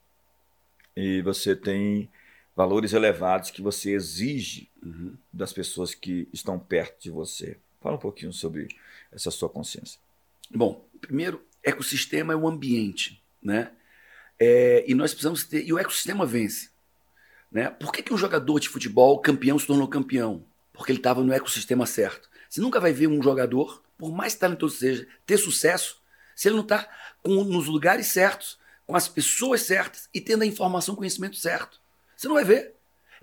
e 0.97 1.23
você 1.23 1.55
tem 1.55 2.11
valores 2.57 2.93
elevados 2.93 3.51
que 3.51 3.63
você 3.63 3.93
exige 3.93 4.69
uhum. 4.83 5.17
das 5.33 5.53
pessoas 5.53 5.95
que 5.95 6.29
estão 6.33 6.59
perto 6.59 7.03
de 7.03 7.11
você. 7.11 7.57
Fala 7.81 7.97
um 7.97 8.01
pouquinho 8.01 8.33
sobre 8.33 8.69
essa 9.13 9.31
sua 9.31 9.49
consciência. 9.49 10.01
Bom, 10.51 10.87
primeiro, 11.01 11.45
ecossistema 11.63 12.33
é 12.33 12.37
o 12.37 12.49
ambiente, 12.49 13.23
né? 13.43 13.73
É, 14.39 14.85
e 14.87 14.95
nós 14.95 15.13
precisamos 15.13 15.45
ter. 15.45 15.67
E 15.67 15.73
o 15.73 15.79
ecossistema 15.79 16.25
vence. 16.25 16.71
Né? 17.51 17.71
Por 17.71 17.93
que, 17.93 18.03
que 18.03 18.13
um 18.13 18.19
jogador 18.19 18.59
de 18.61 18.69
futebol 18.69 19.19
campeão 19.21 19.59
se 19.59 19.67
tornou 19.67 19.89
campeão? 19.89 20.45
Porque 20.73 20.93
ele 20.93 20.99
estava 20.99 21.23
no 21.23 21.33
ecossistema 21.33 21.87
certo. 21.87 22.29
Você 22.49 22.61
nunca 22.61 22.81
vai 22.81 22.93
ver 22.93 23.09
um 23.09 23.23
jogador, 23.23 23.83
por 23.97 24.13
mais 24.13 24.35
talentoso 24.35 24.77
seja, 24.77 25.07
ter 25.27 25.39
sucesso 25.39 26.01
se 26.35 26.49
ele 26.49 26.55
não 26.55 26.63
está 26.63 26.89
nos 27.25 27.67
lugares 27.67 28.07
certos, 28.07 28.59
com 28.87 28.95
as 28.95 29.09
pessoas 29.09 29.63
certas 29.63 30.09
e 30.15 30.21
tendo 30.21 30.43
a 30.43 30.47
informação, 30.47 30.95
conhecimento 30.95 31.37
certo. 31.37 31.81
Você 32.17 32.29
não 32.29 32.37
vai 32.37 32.45
ver. 32.45 32.75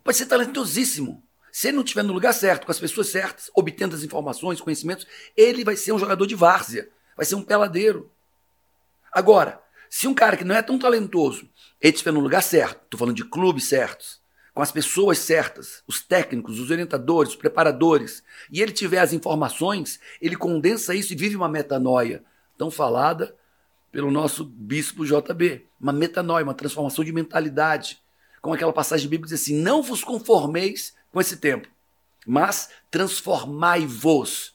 Pode 0.03 0.17
ser 0.17 0.25
talentosíssimo. 0.25 1.23
Se 1.55 1.69
ele 1.69 1.77
não 1.77 1.85
estiver 1.85 2.03
no 2.03 2.11
lugar 2.11 2.33
certo, 2.33 2.65
com 2.65 2.71
as 2.73 2.79
pessoas 2.81 3.07
certas, 3.07 3.49
obtendo 3.55 3.95
as 3.95 4.03
informações, 4.03 4.59
conhecimentos, 4.59 5.07
ele 5.37 5.63
vai 5.63 5.77
ser 5.77 5.93
um 5.93 5.97
jogador 5.97 6.27
de 6.27 6.35
várzea, 6.35 6.89
vai 7.15 7.25
ser 7.25 7.35
um 7.35 7.41
peladeiro. 7.41 8.11
Agora, 9.09 9.63
se 9.89 10.05
um 10.05 10.13
cara 10.13 10.35
que 10.35 10.43
não 10.43 10.53
é 10.53 10.61
tão 10.61 10.77
talentoso, 10.77 11.49
ele 11.79 11.93
estiver 11.93 12.11
no 12.11 12.19
lugar 12.19 12.43
certo, 12.43 12.83
estou 12.83 12.99
falando 12.99 13.15
de 13.15 13.23
clubes 13.23 13.69
certos, 13.69 14.19
com 14.53 14.61
as 14.61 14.69
pessoas 14.69 15.17
certas, 15.19 15.81
os 15.87 16.01
técnicos, 16.01 16.59
os 16.59 16.71
orientadores, 16.71 17.31
os 17.31 17.37
preparadores, 17.37 18.21
e 18.51 18.61
ele 18.61 18.73
tiver 18.73 18.99
as 18.99 19.13
informações, 19.13 19.97
ele 20.21 20.35
condensa 20.35 20.93
isso 20.93 21.13
e 21.13 21.15
vive 21.15 21.37
uma 21.37 21.47
metanoia, 21.47 22.21
tão 22.57 22.69
falada 22.69 23.33
pelo 23.93 24.11
nosso 24.11 24.43
bispo 24.43 25.05
JB. 25.05 25.65
Uma 25.79 25.93
metanoia, 25.93 26.43
uma 26.43 26.53
transformação 26.53 27.05
de 27.05 27.13
mentalidade. 27.13 27.97
Como 28.41 28.53
aquela 28.53 28.73
passagem 28.73 29.07
bíblica 29.07 29.33
diz 29.33 29.41
assim: 29.41 29.55
Não 29.55 29.81
vos 29.81 30.03
conformeis 30.03 30.93
com 31.15 31.21
esse 31.21 31.37
tempo, 31.37 31.69
mas 32.27 32.69
transformai-vos. 32.91 34.53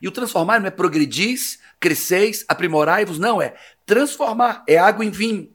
E 0.00 0.08
o 0.08 0.10
transformar 0.10 0.58
não 0.58 0.66
é 0.66 0.70
progredis, 0.70 1.58
cresceis, 1.78 2.46
aprimorai-vos, 2.48 3.18
não, 3.18 3.42
é 3.42 3.54
transformar, 3.84 4.64
é 4.66 4.78
água 4.78 5.04
em 5.04 5.10
vinho, 5.10 5.52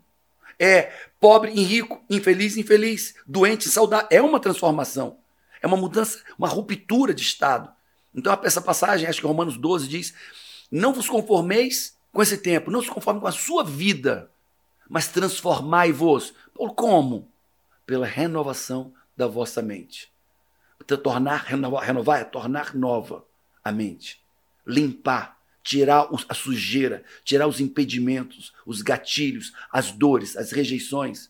é 0.60 0.94
pobre 1.20 1.50
em 1.50 1.64
rico, 1.64 2.06
infeliz 2.08 2.56
em 2.56 2.62
feliz, 2.62 3.16
doente 3.26 3.68
em 3.68 3.72
saudável, 3.72 4.08
é 4.12 4.22
uma 4.22 4.40
transformação, 4.40 5.18
é 5.60 5.66
uma 5.66 5.76
mudança, 5.76 6.22
uma 6.38 6.48
ruptura 6.48 7.16
de 7.16 7.24
estado. 7.24 7.74
Então 8.14 8.40
essa 8.44 8.62
passagem, 8.62 9.10
acho 9.10 9.22
que 9.22 9.26
Romanos 9.26 9.58
12 9.58 9.88
diz, 9.88 10.14
não 10.72 10.94
vos 10.94 11.10
conformeis 11.10 11.98
com 12.12 12.22
esse 12.22 12.38
tempo, 12.38 12.70
não 12.70 12.84
se 12.84 12.92
conforme 12.92 13.20
com 13.20 13.28
a 13.28 13.32
sua 13.32 13.64
vida, 13.64 14.30
mas 14.88 15.08
transformai-vos. 15.08 16.32
Por 16.54 16.76
como? 16.76 17.28
Pela 17.88 18.06
renovação 18.06 18.94
da 19.18 19.26
vossa 19.26 19.60
mente 19.60 20.13
tornar, 20.86 21.46
renovar, 21.46 21.84
renovar 21.84 22.22
é 22.22 22.24
tornar 22.24 22.76
nova 22.76 23.26
a 23.64 23.72
mente, 23.72 24.22
limpar, 24.66 25.40
tirar 25.64 26.10
a 26.28 26.34
sujeira, 26.34 27.04
tirar 27.24 27.48
os 27.48 27.60
impedimentos, 27.60 28.54
os 28.66 28.82
gatilhos, 28.82 29.54
as 29.72 29.92
dores, 29.92 30.36
as 30.36 30.52
rejeições, 30.52 31.30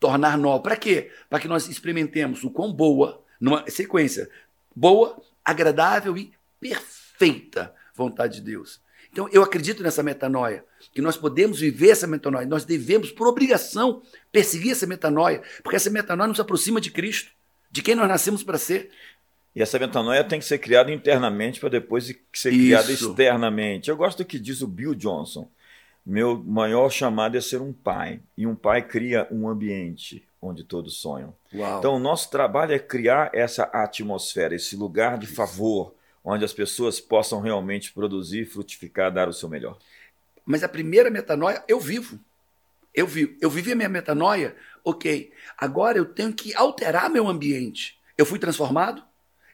tornar 0.00 0.38
nova. 0.38 0.62
Para 0.62 0.76
quê? 0.76 1.10
Para 1.28 1.38
que 1.38 1.48
nós 1.48 1.68
experimentemos 1.68 2.42
o 2.42 2.50
quão 2.50 2.72
boa, 2.72 3.22
numa 3.40 3.68
sequência, 3.68 4.30
boa, 4.74 5.20
agradável 5.44 6.16
e 6.16 6.32
perfeita 6.58 7.74
vontade 7.94 8.36
de 8.36 8.40
Deus. 8.40 8.80
Então, 9.12 9.28
eu 9.30 9.42
acredito 9.42 9.82
nessa 9.82 10.02
metanoia, 10.02 10.64
que 10.94 11.02
nós 11.02 11.18
podemos 11.18 11.60
viver 11.60 11.90
essa 11.90 12.06
metanoia, 12.06 12.46
nós 12.46 12.64
devemos, 12.64 13.12
por 13.12 13.26
obrigação, 13.26 14.02
perseguir 14.32 14.72
essa 14.72 14.86
metanoia, 14.86 15.42
porque 15.62 15.76
essa 15.76 15.90
metanoia 15.90 16.28
nos 16.28 16.40
aproxima 16.40 16.80
de 16.80 16.90
Cristo 16.90 17.30
de 17.72 17.82
quem 17.82 17.94
nós 17.94 18.06
nascemos 18.06 18.44
para 18.44 18.58
ser. 18.58 18.90
E 19.56 19.62
essa 19.62 19.78
metanoia 19.78 20.22
tem 20.22 20.38
que 20.38 20.44
ser 20.44 20.58
criada 20.58 20.92
internamente 20.92 21.58
para 21.58 21.70
depois 21.70 22.04
ser 22.04 22.14
Isso. 22.14 22.48
criada 22.50 22.92
externamente. 22.92 23.90
Eu 23.90 23.96
gosto 23.96 24.18
do 24.18 24.24
que 24.24 24.38
diz 24.38 24.60
o 24.60 24.68
Bill 24.68 24.94
Johnson. 24.94 25.48
Meu 26.04 26.42
maior 26.42 26.90
chamado 26.90 27.36
é 27.36 27.40
ser 27.40 27.60
um 27.60 27.72
pai. 27.72 28.20
E 28.36 28.46
um 28.46 28.54
pai 28.54 28.82
cria 28.82 29.26
um 29.30 29.48
ambiente 29.48 30.26
onde 30.40 30.64
todos 30.64 30.96
sonham. 30.96 31.34
Uau. 31.54 31.78
Então, 31.78 31.94
o 31.94 32.00
nosso 32.00 32.30
trabalho 32.30 32.74
é 32.74 32.78
criar 32.78 33.30
essa 33.32 33.62
atmosfera, 33.64 34.54
esse 34.54 34.74
lugar 34.74 35.16
de 35.16 35.26
favor, 35.26 35.94
onde 36.24 36.44
as 36.44 36.52
pessoas 36.52 37.00
possam 37.00 37.40
realmente 37.40 37.92
produzir, 37.92 38.46
frutificar, 38.46 39.12
dar 39.12 39.28
o 39.28 39.32
seu 39.32 39.48
melhor. 39.48 39.78
Mas 40.44 40.64
a 40.64 40.68
primeira 40.68 41.10
metanoia 41.10 41.62
eu 41.68 41.78
vivo. 41.78 42.18
Eu, 42.94 43.06
vi, 43.06 43.36
eu 43.40 43.48
vivi 43.48 43.72
a 43.72 43.76
minha 43.76 43.88
metanoia, 43.88 44.56
ok. 44.84 45.32
Agora 45.56 45.98
eu 45.98 46.04
tenho 46.04 46.32
que 46.32 46.54
alterar 46.54 47.08
meu 47.08 47.28
ambiente. 47.28 47.98
Eu 48.16 48.26
fui 48.26 48.38
transformado, 48.38 49.02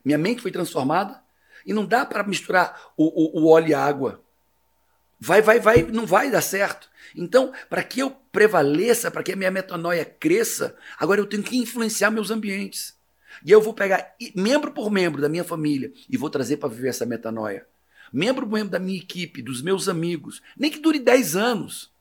minha 0.04 0.18
mente 0.18 0.42
foi 0.42 0.50
transformada, 0.50 1.22
e 1.64 1.72
não 1.72 1.84
dá 1.84 2.04
para 2.04 2.24
misturar 2.24 2.92
o, 2.96 3.40
o, 3.40 3.42
o 3.42 3.48
óleo 3.48 3.68
e 3.68 3.74
a 3.74 3.84
água. 3.84 4.22
Vai, 5.20 5.42
vai, 5.42 5.58
vai, 5.58 5.82
não 5.82 6.06
vai 6.06 6.30
dar 6.30 6.40
certo. 6.40 6.88
Então, 7.14 7.52
para 7.68 7.82
que 7.82 8.00
eu 8.00 8.10
prevaleça, 8.32 9.10
para 9.10 9.22
que 9.22 9.32
a 9.32 9.36
minha 9.36 9.50
metanoia 9.50 10.04
cresça, 10.04 10.76
agora 10.98 11.20
eu 11.20 11.26
tenho 11.26 11.42
que 11.42 11.56
influenciar 11.56 12.10
meus 12.10 12.30
ambientes. 12.30 12.96
E 13.44 13.50
eu 13.50 13.60
vou 13.60 13.74
pegar 13.74 14.14
membro 14.34 14.72
por 14.72 14.90
membro 14.90 15.20
da 15.20 15.28
minha 15.28 15.44
família 15.44 15.92
e 16.08 16.16
vou 16.16 16.30
trazer 16.30 16.56
para 16.56 16.68
viver 16.68 16.88
essa 16.88 17.06
metanoia. 17.06 17.66
Membro 18.12 18.46
por 18.46 18.54
membro 18.54 18.70
da 18.70 18.78
minha 18.78 18.98
equipe, 18.98 19.42
dos 19.42 19.60
meus 19.60 19.88
amigos. 19.88 20.40
Nem 20.56 20.70
que 20.70 20.78
dure 20.78 20.98
10 20.98 21.36
anos. 21.36 21.92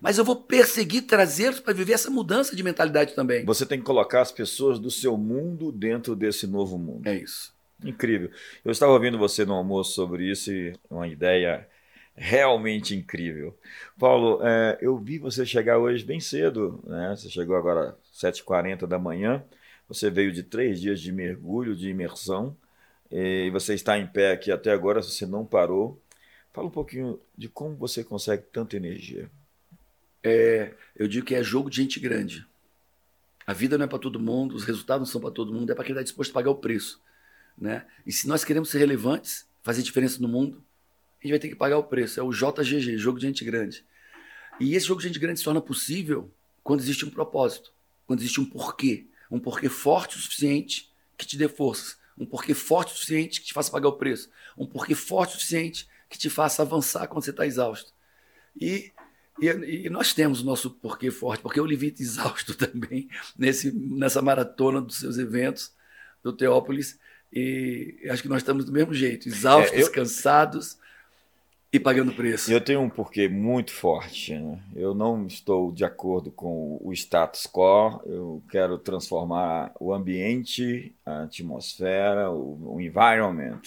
Mas 0.00 0.16
eu 0.16 0.24
vou 0.24 0.36
perseguir 0.36 1.02
trazê-los 1.02 1.60
para 1.60 1.74
viver 1.74 1.92
essa 1.92 2.10
mudança 2.10 2.56
de 2.56 2.62
mentalidade 2.62 3.14
também. 3.14 3.44
Você 3.44 3.66
tem 3.66 3.78
que 3.78 3.84
colocar 3.84 4.22
as 4.22 4.32
pessoas 4.32 4.78
do 4.78 4.90
seu 4.90 5.16
mundo 5.16 5.70
dentro 5.70 6.16
desse 6.16 6.46
novo 6.46 6.78
mundo. 6.78 7.06
É 7.06 7.16
isso. 7.16 7.52
Incrível. 7.84 8.30
Eu 8.64 8.72
estava 8.72 8.92
ouvindo 8.92 9.18
você 9.18 9.44
no 9.44 9.54
almoço 9.54 9.92
sobre 9.92 10.30
isso 10.30 10.50
e 10.50 10.74
uma 10.90 11.06
ideia 11.06 11.68
realmente 12.14 12.94
incrível. 12.94 13.56
Paulo, 13.98 14.40
é, 14.42 14.78
eu 14.80 14.96
vi 14.98 15.18
você 15.18 15.44
chegar 15.44 15.78
hoje 15.78 16.04
bem 16.04 16.20
cedo, 16.20 16.82
né? 16.86 17.14
Você 17.16 17.28
chegou 17.28 17.56
agora 17.56 17.96
às 18.12 18.32
7h40 18.32 18.86
da 18.86 18.98
manhã. 18.98 19.42
Você 19.88 20.10
veio 20.10 20.32
de 20.32 20.42
três 20.42 20.80
dias 20.80 21.00
de 21.00 21.12
mergulho, 21.12 21.74
de 21.74 21.88
imersão, 21.88 22.56
e 23.10 23.50
você 23.50 23.74
está 23.74 23.98
em 23.98 24.06
pé 24.06 24.30
aqui 24.30 24.52
até 24.52 24.70
agora, 24.70 25.02
você 25.02 25.26
não 25.26 25.44
parou. 25.44 26.00
Fala 26.52 26.68
um 26.68 26.70
pouquinho 26.70 27.18
de 27.36 27.48
como 27.48 27.74
você 27.74 28.04
consegue 28.04 28.44
tanta 28.52 28.76
energia 28.76 29.28
é, 30.22 30.74
eu 30.96 31.08
digo 31.08 31.26
que 31.26 31.34
é 31.34 31.42
jogo 31.42 31.70
de 31.70 31.76
gente 31.76 31.98
grande. 32.00 32.46
A 33.46 33.52
vida 33.52 33.76
não 33.76 33.84
é 33.84 33.88
para 33.88 33.98
todo 33.98 34.20
mundo, 34.20 34.54
os 34.54 34.64
resultados 34.64 35.08
não 35.08 35.12
são 35.12 35.20
para 35.20 35.30
todo 35.30 35.52
mundo, 35.52 35.70
é 35.70 35.74
para 35.74 35.84
quem 35.84 35.92
está 35.92 36.02
disposto 36.02 36.30
a 36.30 36.34
pagar 36.34 36.50
o 36.50 36.56
preço. 36.56 37.00
Né? 37.58 37.86
E 38.06 38.12
se 38.12 38.28
nós 38.28 38.44
queremos 38.44 38.70
ser 38.70 38.78
relevantes, 38.78 39.46
fazer 39.62 39.82
diferença 39.82 40.20
no 40.20 40.28
mundo, 40.28 40.62
a 41.20 41.26
gente 41.26 41.32
vai 41.32 41.38
ter 41.38 41.48
que 41.48 41.56
pagar 41.56 41.78
o 41.78 41.84
preço. 41.84 42.18
É 42.18 42.22
o 42.22 42.30
JGG, 42.30 42.96
Jogo 42.96 43.18
de 43.18 43.26
Gente 43.26 43.44
Grande. 43.44 43.84
E 44.60 44.74
esse 44.74 44.86
jogo 44.86 45.00
de 45.00 45.08
gente 45.08 45.18
grande 45.18 45.38
se 45.38 45.44
torna 45.44 45.60
possível 45.60 46.30
quando 46.62 46.80
existe 46.80 47.04
um 47.06 47.10
propósito, 47.10 47.72
quando 48.06 48.20
existe 48.20 48.40
um 48.40 48.44
porquê. 48.44 49.06
Um 49.30 49.38
porquê 49.38 49.70
forte 49.70 50.16
o 50.16 50.20
suficiente 50.20 50.92
que 51.16 51.26
te 51.26 51.36
dê 51.36 51.48
forças. 51.48 51.98
Um 52.16 52.26
porquê 52.26 52.52
forte 52.52 52.92
o 52.92 52.96
suficiente 52.96 53.40
que 53.40 53.46
te 53.46 53.54
faça 53.54 53.70
pagar 53.70 53.88
o 53.88 53.94
preço. 53.94 54.28
Um 54.58 54.66
porquê 54.66 54.94
forte 54.94 55.30
o 55.30 55.32
suficiente 55.38 55.88
que 56.10 56.18
te 56.18 56.28
faça 56.28 56.60
avançar 56.60 57.06
quando 57.08 57.24
você 57.24 57.30
está 57.30 57.46
exausto. 57.46 57.94
E, 58.60 58.92
e, 59.40 59.86
e, 59.86 59.90
nós 59.90 60.12
temos 60.12 60.40
o 60.40 60.44
nosso 60.44 60.70
porquê 60.70 61.10
forte, 61.10 61.42
porque 61.42 61.58
eu 61.58 61.66
lhe 61.66 61.76
vi 61.76 61.94
exausto 61.98 62.54
também 62.56 63.08
nesse, 63.38 63.72
nessa 63.72 64.20
maratona 64.22 64.80
dos 64.80 64.98
seus 64.98 65.18
eventos 65.18 65.72
do 66.22 66.32
Teópolis. 66.32 66.98
E 67.32 67.96
acho 68.10 68.22
que 68.22 68.28
nós 68.28 68.38
estamos 68.38 68.64
do 68.64 68.72
mesmo 68.72 68.92
jeito, 68.92 69.28
exaustos, 69.28 69.78
é, 69.78 69.82
eu... 69.82 69.92
cansados 69.92 70.78
e 71.72 71.78
pagando 71.78 72.12
preço. 72.12 72.52
Eu 72.52 72.60
tenho 72.60 72.80
um 72.80 72.90
porquê 72.90 73.28
muito 73.28 73.72
forte. 73.72 74.36
Né? 74.36 74.58
Eu 74.74 74.94
não 74.94 75.26
estou 75.26 75.70
de 75.70 75.84
acordo 75.84 76.30
com 76.30 76.80
o 76.82 76.92
status 76.92 77.46
quo. 77.46 78.02
Eu 78.04 78.42
quero 78.50 78.76
transformar 78.78 79.72
o 79.78 79.94
ambiente, 79.94 80.92
a 81.06 81.22
atmosfera, 81.22 82.30
o, 82.30 82.74
o 82.74 82.80
environment, 82.80 83.62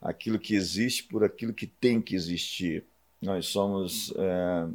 aquilo 0.00 0.38
que 0.38 0.54
existe 0.54 1.02
por 1.04 1.24
aquilo 1.24 1.52
que 1.52 1.66
tem 1.66 2.00
que 2.00 2.14
existir. 2.14 2.84
Nós 3.20 3.46
somos 3.46 4.12
é, 4.16 4.66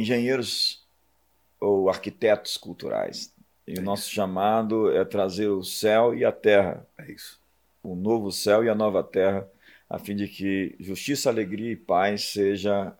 engenheiros 0.00 0.84
ou 1.60 1.88
arquitetos 1.88 2.56
culturais. 2.56 3.32
E 3.66 3.78
é 3.78 3.80
o 3.80 3.82
nosso 3.82 4.10
chamado 4.10 4.90
é 4.90 5.04
trazer 5.04 5.48
o 5.48 5.62
céu 5.62 6.14
e 6.14 6.24
a 6.24 6.32
terra. 6.32 6.86
É 6.98 7.10
isso. 7.10 7.40
O 7.82 7.94
novo 7.94 8.30
céu 8.30 8.64
e 8.64 8.68
a 8.68 8.74
nova 8.74 9.02
terra 9.02 9.48
a 9.88 9.98
fim 9.98 10.16
de 10.16 10.26
que 10.26 10.74
justiça, 10.80 11.28
alegria 11.28 11.72
e 11.72 11.76
paz 11.76 12.24
seja 12.24 12.96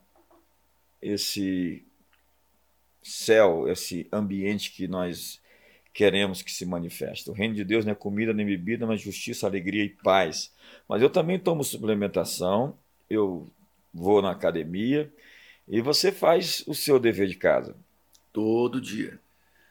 esse 1.00 1.84
céu, 3.02 3.68
esse 3.68 4.06
ambiente 4.12 4.70
que 4.70 4.86
nós 4.86 5.40
queremos 5.92 6.42
que 6.42 6.52
se 6.52 6.64
manifeste. 6.64 7.30
O 7.30 7.32
reino 7.32 7.54
de 7.54 7.64
Deus 7.64 7.84
não 7.84 7.92
é 7.92 7.94
comida 7.94 8.32
nem 8.32 8.46
bebida, 8.46 8.86
mas 8.86 9.00
justiça, 9.00 9.46
alegria 9.46 9.84
e 9.84 9.88
paz. 9.88 10.52
Mas 10.88 11.02
eu 11.02 11.10
também 11.10 11.38
tomo 11.38 11.64
suplementação, 11.64 12.76
eu 13.08 13.48
vou 13.92 14.20
na 14.22 14.30
academia 14.30 15.12
e 15.66 15.80
você 15.80 16.12
faz 16.12 16.62
o 16.66 16.74
seu 16.74 16.98
dever 16.98 17.26
de 17.26 17.36
casa. 17.36 17.74
Todo 18.32 18.80
dia. 18.80 19.18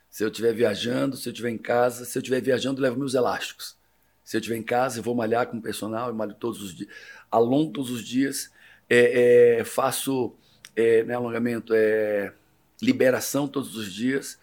Se 0.10 0.24
eu 0.24 0.28
estiver 0.28 0.54
viajando, 0.54 1.18
se 1.18 1.28
eu 1.28 1.32
estiver 1.32 1.50
em 1.50 1.58
casa, 1.58 2.06
se 2.06 2.18
eu 2.18 2.22
estiver 2.22 2.42
viajando, 2.42 2.82
levo 2.82 2.98
meus 2.98 3.14
elásticos. 3.14 3.76
Se 4.24 4.38
eu 4.38 4.40
estiver 4.40 4.58
em 4.58 4.64
casa, 4.64 5.00
eu 5.00 5.04
vou 5.04 5.16
malhar 5.16 5.48
com 5.48 5.58
o 5.58 5.62
personal, 5.62 6.08
eu 6.08 6.16
malho 6.16 6.34
todos 6.36 6.62
os 6.62 6.74
dias, 6.74 6.90
alongo 7.30 7.72
todos 7.72 7.92
os 7.92 8.04
dias, 8.04 8.52
é, 8.90 9.58
é, 9.60 9.64
faço 9.64 10.34
é, 10.76 11.04
né, 11.04 11.14
alongamento, 11.16 11.74
é, 11.76 12.34
liberação 12.82 13.48
todos 13.48 13.76
os 13.76 13.92
dias, 13.92 14.40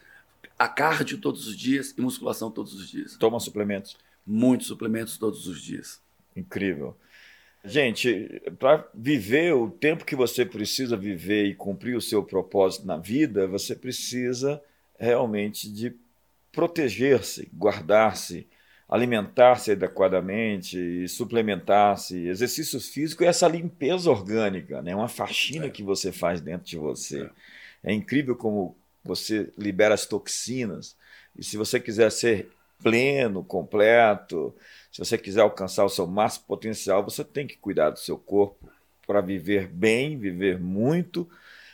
a 0.57 0.67
cardio 0.67 1.17
todos 1.17 1.47
os 1.47 1.57
dias 1.57 1.93
e 1.97 2.01
musculação 2.01 2.51
todos 2.51 2.73
os 2.73 2.87
dias. 2.87 3.17
Toma 3.17 3.39
suplementos? 3.39 3.97
Muitos 4.25 4.67
suplementos 4.67 5.17
todos 5.17 5.47
os 5.47 5.61
dias. 5.61 5.99
Incrível. 6.35 6.95
Gente, 7.63 8.41
para 8.57 8.87
viver 8.93 9.53
o 9.53 9.69
tempo 9.69 10.03
que 10.03 10.15
você 10.15 10.43
precisa 10.43 10.97
viver 10.97 11.45
e 11.45 11.55
cumprir 11.55 11.95
o 11.95 12.01
seu 12.01 12.23
propósito 12.23 12.87
na 12.87 12.97
vida, 12.97 13.47
você 13.47 13.75
precisa 13.75 14.61
realmente 14.97 15.71
de 15.71 15.95
proteger-se, 16.51 17.49
guardar-se, 17.53 18.47
alimentar-se 18.89 19.71
adequadamente 19.71 21.07
suplementar-se, 21.07 22.27
exercício 22.27 22.79
físico 22.79 23.23
e 23.23 23.27
essa 23.27 23.47
limpeza 23.47 24.09
orgânica, 24.09 24.81
né? 24.81 24.95
uma 24.95 25.07
faxina 25.07 25.67
é. 25.67 25.69
que 25.69 25.83
você 25.83 26.11
faz 26.11 26.41
dentro 26.41 26.65
de 26.65 26.77
você. 26.77 27.29
É. 27.83 27.91
é 27.91 27.93
incrível 27.93 28.35
como 28.35 28.75
você 29.03 29.51
libera 29.57 29.93
as 29.93 30.05
toxinas. 30.05 30.97
E 31.37 31.43
se 31.43 31.57
você 31.57 31.79
quiser 31.79 32.11
ser 32.11 32.49
pleno, 32.81 33.43
completo, 33.43 34.53
se 34.91 34.99
você 34.99 35.17
quiser 35.17 35.41
alcançar 35.41 35.85
o 35.85 35.89
seu 35.89 36.05
máximo 36.05 36.45
potencial, 36.47 37.03
você 37.03 37.23
tem 37.23 37.47
que 37.47 37.57
cuidar 37.57 37.91
do 37.91 37.99
seu 37.99 38.17
corpo 38.17 38.69
para 39.07 39.21
viver 39.21 39.67
bem, 39.67 40.17
viver 40.17 40.59
muito 40.59 41.29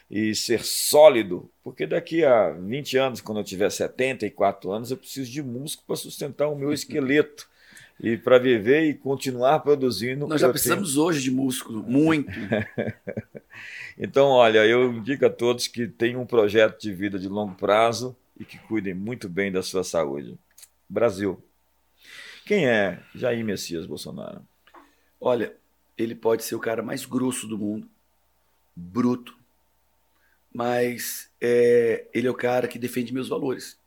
e 0.09 0.33
ser 0.33 0.63
sólido, 0.63 1.49
porque 1.63 1.85
daqui 1.85 2.23
a 2.23 2.51
20 2.51 2.97
anos, 2.97 3.21
quando 3.21 3.39
eu 3.39 3.43
tiver 3.43 3.69
74 3.69 4.71
anos, 4.71 4.91
eu 4.91 4.97
preciso 4.97 5.29
de 5.29 5.43
músculo 5.43 5.87
para 5.87 5.95
sustentar 5.95 6.47
o 6.47 6.55
meu 6.55 6.71
esqueleto. 6.71 7.47
E 7.99 8.15
para 8.15 8.37
viver 8.37 8.83
e 8.83 8.93
continuar 8.93 9.59
produzindo. 9.61 10.27
Nós 10.27 10.39
já 10.39 10.49
precisamos 10.49 10.93
tenho... 10.93 11.03
hoje 11.03 11.19
de 11.23 11.31
músculo, 11.31 11.81
muito. 11.81 12.31
então, 13.97 14.27
olha, 14.27 14.63
eu 14.67 14.93
indico 14.93 15.25
a 15.25 15.31
todos 15.31 15.67
que 15.67 15.87
tenham 15.87 16.21
um 16.21 16.25
projeto 16.25 16.79
de 16.79 16.93
vida 16.93 17.17
de 17.17 17.27
longo 17.27 17.55
prazo 17.55 18.15
e 18.39 18.45
que 18.45 18.59
cuidem 18.59 18.93
muito 18.93 19.27
bem 19.27 19.51
da 19.51 19.63
sua 19.63 19.83
saúde. 19.83 20.37
Brasil. 20.89 21.43
Quem 22.45 22.67
é 22.67 23.03
Jair 23.13 23.43
Messias 23.43 23.85
Bolsonaro? 23.85 24.47
Olha, 25.19 25.55
ele 25.97 26.15
pode 26.15 26.43
ser 26.43 26.55
o 26.55 26.59
cara 26.59 26.81
mais 26.81 27.05
grosso 27.05 27.47
do 27.47 27.57
mundo, 27.57 27.89
bruto, 28.75 29.37
mas 30.53 31.29
é, 31.41 32.07
ele 32.13 32.27
é 32.27 32.31
o 32.31 32.35
cara 32.35 32.67
que 32.67 32.79
defende 32.79 33.13
meus 33.13 33.27
valores. 33.27 33.79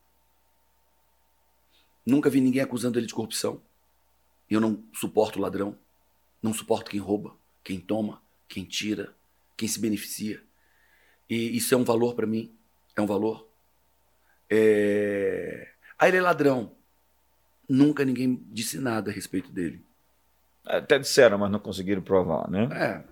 Nunca 2.04 2.28
vi 2.28 2.40
ninguém 2.40 2.62
acusando 2.62 2.98
ele 2.98 3.06
de 3.06 3.14
corrupção. 3.14 3.62
Eu 4.48 4.60
não 4.60 4.82
suporto 4.92 5.40
ladrão, 5.40 5.78
não 6.42 6.52
suporto 6.52 6.90
quem 6.90 7.00
rouba, 7.00 7.34
quem 7.62 7.80
toma, 7.80 8.20
quem 8.48 8.64
tira, 8.64 9.14
quem 9.56 9.68
se 9.68 9.78
beneficia. 9.78 10.42
E 11.28 11.56
isso 11.56 11.72
é 11.72 11.76
um 11.76 11.84
valor 11.84 12.14
para 12.14 12.26
mim, 12.26 12.52
é 12.96 13.00
um 13.00 13.06
valor. 13.06 13.48
É... 14.48 15.72
Ah, 15.96 16.08
ele 16.08 16.16
é 16.16 16.20
ladrão. 16.20 16.74
Nunca 17.70 18.04
ninguém 18.04 18.42
disse 18.50 18.78
nada 18.78 19.12
a 19.12 19.14
respeito 19.14 19.52
dele. 19.52 19.80
Até 20.66 20.98
disseram, 20.98 21.38
mas 21.38 21.52
não 21.52 21.61
conseguiram 21.61 22.02
provar, 22.02 22.50
né? 22.50 22.68
É, 22.72 23.04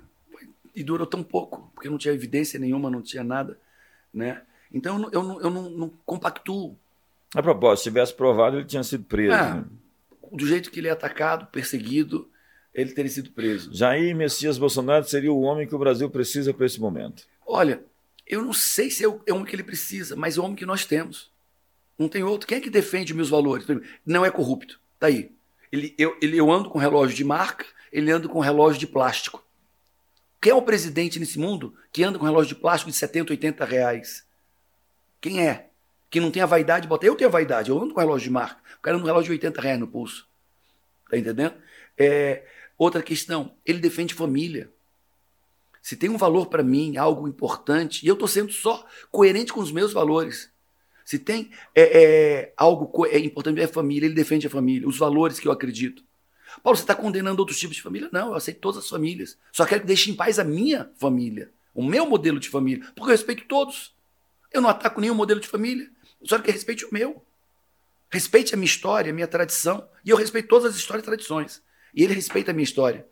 e 0.74 0.82
durou 0.82 1.06
tão 1.06 1.22
pouco, 1.22 1.70
porque 1.72 1.88
não 1.88 1.96
tinha 1.96 2.12
evidência 2.12 2.58
nenhuma, 2.58 2.90
não 2.90 3.00
tinha 3.00 3.22
nada, 3.22 3.56
né? 4.12 4.42
Então 4.72 4.96
eu 4.96 4.98
não, 4.98 5.10
eu 5.12 5.22
não, 5.22 5.40
eu 5.42 5.50
não, 5.50 5.70
não 5.70 5.92
compactuo. 6.04 6.76
A 7.36 7.40
propósito, 7.40 7.84
se 7.84 7.90
tivesse 7.90 8.14
provado, 8.14 8.56
ele 8.56 8.64
tinha 8.64 8.82
sido 8.82 9.04
preso. 9.04 9.32
É, 9.32 9.54
né? 9.54 9.64
Do 10.32 10.44
jeito 10.44 10.72
que 10.72 10.80
ele 10.80 10.88
é 10.88 10.90
atacado, 10.90 11.46
perseguido, 11.46 12.28
ele 12.74 12.90
teria 12.90 13.12
sido 13.12 13.30
preso. 13.30 13.72
Jair 13.72 14.14
Messias 14.16 14.58
Bolsonaro 14.58 15.04
seria 15.04 15.32
o 15.32 15.40
homem 15.40 15.68
que 15.68 15.74
o 15.74 15.78
Brasil 15.78 16.10
precisa 16.10 16.52
para 16.52 16.66
esse 16.66 16.80
momento. 16.80 17.24
Olha, 17.46 17.80
eu 18.26 18.42
não 18.42 18.52
sei 18.52 18.90
se 18.90 19.04
é 19.04 19.08
o, 19.08 19.20
é 19.24 19.32
o 19.32 19.36
homem 19.36 19.46
que 19.46 19.54
ele 19.54 19.62
precisa, 19.62 20.16
mas 20.16 20.36
é 20.36 20.40
o 20.40 20.44
homem 20.44 20.56
que 20.56 20.66
nós 20.66 20.84
temos. 20.84 21.30
Não 21.98 22.08
tem 22.08 22.22
outro. 22.22 22.46
Quem 22.46 22.58
é 22.58 22.60
que 22.60 22.70
defende 22.70 23.12
meus 23.12 23.28
valores? 23.28 23.66
Não 24.06 24.24
é 24.24 24.30
corrupto. 24.30 24.80
Tá 24.98 25.08
aí. 25.08 25.32
Ele, 25.70 25.94
eu, 25.98 26.16
ele, 26.22 26.36
eu 26.38 26.50
ando 26.50 26.70
com 26.70 26.78
relógio 26.78 27.16
de 27.16 27.24
marca, 27.24 27.66
ele 27.92 28.10
anda 28.10 28.28
com 28.28 28.38
relógio 28.38 28.78
de 28.78 28.86
plástico. 28.86 29.44
Quem 30.40 30.52
é 30.52 30.54
o 30.54 30.62
presidente 30.62 31.18
nesse 31.18 31.38
mundo 31.38 31.74
que 31.92 32.04
anda 32.04 32.18
com 32.18 32.24
relógio 32.24 32.54
de 32.54 32.60
plástico 32.60 32.90
de 32.90 32.96
70, 32.96 33.32
80 33.32 33.64
reais? 33.64 34.24
Quem 35.20 35.46
é? 35.46 35.68
Que 36.08 36.20
não 36.20 36.30
tem 36.30 36.40
a 36.40 36.46
vaidade 36.46 36.82
de 36.82 36.88
botar. 36.88 37.06
Eu 37.06 37.16
tenho 37.16 37.28
a 37.28 37.32
vaidade, 37.32 37.70
eu 37.70 37.78
ando 37.78 37.92
com 37.92 38.00
relógio 38.00 38.28
de 38.28 38.32
marca. 38.32 38.60
O 38.78 38.80
cara 38.80 38.96
anda 38.96 39.02
com 39.02 39.08
relógio 39.08 39.26
de 39.26 39.32
80 39.32 39.60
reais 39.60 39.80
no 39.80 39.88
pulso. 39.88 40.26
Tá 41.10 41.18
entendendo? 41.18 41.54
É, 41.98 42.46
outra 42.78 43.02
questão, 43.02 43.54
ele 43.66 43.80
defende 43.80 44.14
família. 44.14 44.70
Se 45.82 45.96
tem 45.96 46.08
um 46.08 46.16
valor 46.16 46.46
para 46.46 46.62
mim, 46.62 46.96
algo 46.96 47.26
importante, 47.26 48.04
e 48.04 48.08
eu 48.08 48.14
estou 48.14 48.28
sendo 48.28 48.52
só 48.52 48.86
coerente 49.10 49.52
com 49.52 49.60
os 49.60 49.72
meus 49.72 49.92
valores. 49.92 50.50
Se 51.08 51.18
tem 51.18 51.50
é, 51.74 52.02
é, 52.02 52.52
algo 52.54 53.06
é 53.06 53.18
importante, 53.18 53.58
é 53.62 53.66
família, 53.66 54.04
ele 54.04 54.14
defende 54.14 54.46
a 54.46 54.50
família, 54.50 54.86
os 54.86 54.98
valores 54.98 55.40
que 55.40 55.48
eu 55.48 55.52
acredito. 55.52 56.04
Paulo, 56.62 56.76
você 56.76 56.82
está 56.82 56.94
condenando 56.94 57.40
outros 57.40 57.58
tipos 57.58 57.76
de 57.76 57.82
família? 57.82 58.10
Não, 58.12 58.28
eu 58.28 58.34
aceito 58.34 58.60
todas 58.60 58.84
as 58.84 58.90
famílias. 58.90 59.38
Só 59.50 59.64
quero 59.64 59.80
que 59.80 59.86
deixe 59.86 60.10
em 60.10 60.14
paz 60.14 60.38
a 60.38 60.44
minha 60.44 60.92
família, 60.98 61.50
o 61.74 61.82
meu 61.82 62.04
modelo 62.04 62.38
de 62.38 62.50
família, 62.50 62.84
porque 62.94 63.10
eu 63.10 63.16
respeito 63.16 63.46
todos. 63.46 63.96
Eu 64.52 64.60
não 64.60 64.68
ataco 64.68 65.00
nenhum 65.00 65.14
modelo 65.14 65.40
de 65.40 65.48
família. 65.48 65.90
Só 66.24 66.38
que 66.38 66.50
respeite 66.50 66.84
o 66.84 66.92
meu. 66.92 67.24
Respeite 68.10 68.52
a 68.52 68.58
minha 68.58 68.66
história, 68.66 69.10
a 69.10 69.14
minha 69.14 69.26
tradição. 69.26 69.88
E 70.04 70.10
eu 70.10 70.16
respeito 70.18 70.48
todas 70.48 70.72
as 70.72 70.76
histórias 70.76 71.04
e 71.04 71.06
tradições. 71.06 71.62
E 71.94 72.04
ele 72.04 72.12
respeita 72.12 72.50
a 72.50 72.54
minha 72.54 72.64
história. 72.64 73.08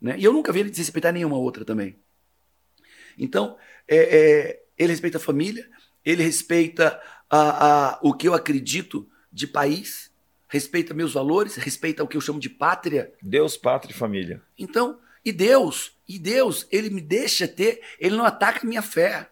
Né? 0.00 0.16
E 0.18 0.24
eu 0.24 0.32
nunca 0.32 0.52
vi 0.52 0.58
ele 0.58 0.70
desrespeitar 0.70 1.12
nenhuma 1.12 1.38
outra 1.38 1.64
também. 1.64 1.96
Então, 3.16 3.56
é, 3.86 3.96
é, 3.98 4.62
ele 4.76 4.90
respeita 4.90 5.18
a 5.18 5.20
família, 5.20 5.70
ele 6.04 6.24
respeita 6.24 7.00
a, 7.30 7.94
a, 7.94 7.98
o 8.02 8.12
que 8.12 8.26
eu 8.26 8.34
acredito 8.34 9.08
de 9.32 9.46
país, 9.46 10.10
respeita 10.48 10.92
meus 10.92 11.12
valores, 11.12 11.54
respeita 11.54 12.02
o 12.02 12.08
que 12.08 12.16
eu 12.16 12.20
chamo 12.20 12.40
de 12.40 12.50
pátria. 12.50 13.12
Deus, 13.22 13.56
pátria 13.56 13.92
e 13.92 13.96
família. 13.96 14.42
Então, 14.58 14.98
e 15.24 15.32
Deus, 15.32 15.92
e 16.08 16.18
Deus, 16.18 16.66
ele 16.70 16.90
me 16.90 17.00
deixa 17.00 17.46
ter, 17.46 17.80
ele 17.98 18.16
não 18.16 18.24
ataca 18.24 18.66
minha 18.66 18.82
fé. 18.82 19.30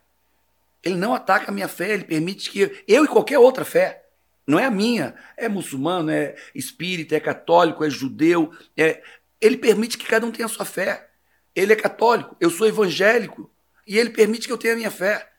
Ele 0.82 0.94
não 0.94 1.12
ataca 1.12 1.50
a 1.50 1.54
minha 1.54 1.66
fé, 1.66 1.92
ele 1.92 2.04
permite 2.04 2.50
que 2.50 2.84
eu 2.86 3.04
e 3.04 3.08
qualquer 3.08 3.38
outra 3.38 3.64
fé, 3.64 4.04
não 4.46 4.58
é 4.58 4.64
a 4.64 4.70
minha, 4.70 5.14
é 5.36 5.46
muçulmano, 5.46 6.10
é 6.10 6.34
espírita, 6.54 7.16
é 7.16 7.20
católico, 7.20 7.84
é 7.84 7.90
judeu, 7.90 8.50
é 8.74 9.02
ele 9.40 9.58
permite 9.58 9.98
que 9.98 10.06
cada 10.06 10.26
um 10.26 10.30
tenha 10.30 10.46
a 10.46 10.48
sua 10.48 10.64
fé. 10.64 11.10
Ele 11.54 11.72
é 11.72 11.76
católico, 11.76 12.36
eu 12.40 12.48
sou 12.48 12.66
evangélico, 12.66 13.50
e 13.86 13.98
ele 13.98 14.10
permite 14.10 14.46
que 14.46 14.52
eu 14.52 14.58
tenha 14.58 14.72
a 14.72 14.76
minha 14.76 14.90
fé. 14.90 15.30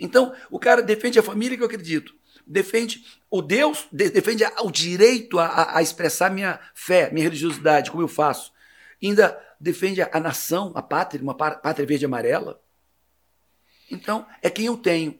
Então, 0.00 0.34
o 0.50 0.58
cara 0.58 0.82
defende 0.82 1.18
a 1.18 1.22
família 1.22 1.56
que 1.56 1.62
eu 1.62 1.66
acredito, 1.66 2.14
defende 2.46 3.04
o 3.30 3.42
Deus, 3.42 3.86
defende 3.92 4.42
o 4.62 4.70
direito 4.70 5.38
a, 5.38 5.76
a 5.76 5.82
expressar 5.82 6.30
minha 6.30 6.58
fé, 6.74 7.10
minha 7.12 7.24
religiosidade, 7.24 7.90
como 7.90 8.02
eu 8.02 8.08
faço. 8.08 8.52
Ainda 9.02 9.38
defende 9.60 10.00
a, 10.00 10.08
a 10.12 10.18
nação, 10.18 10.72
a 10.74 10.80
pátria, 10.80 11.22
uma 11.22 11.34
pátria 11.34 11.86
verde 11.86 12.04
e 12.04 12.06
amarela. 12.06 12.60
Então, 13.90 14.26
é 14.40 14.48
quem 14.48 14.66
eu 14.66 14.76
tenho. 14.78 15.18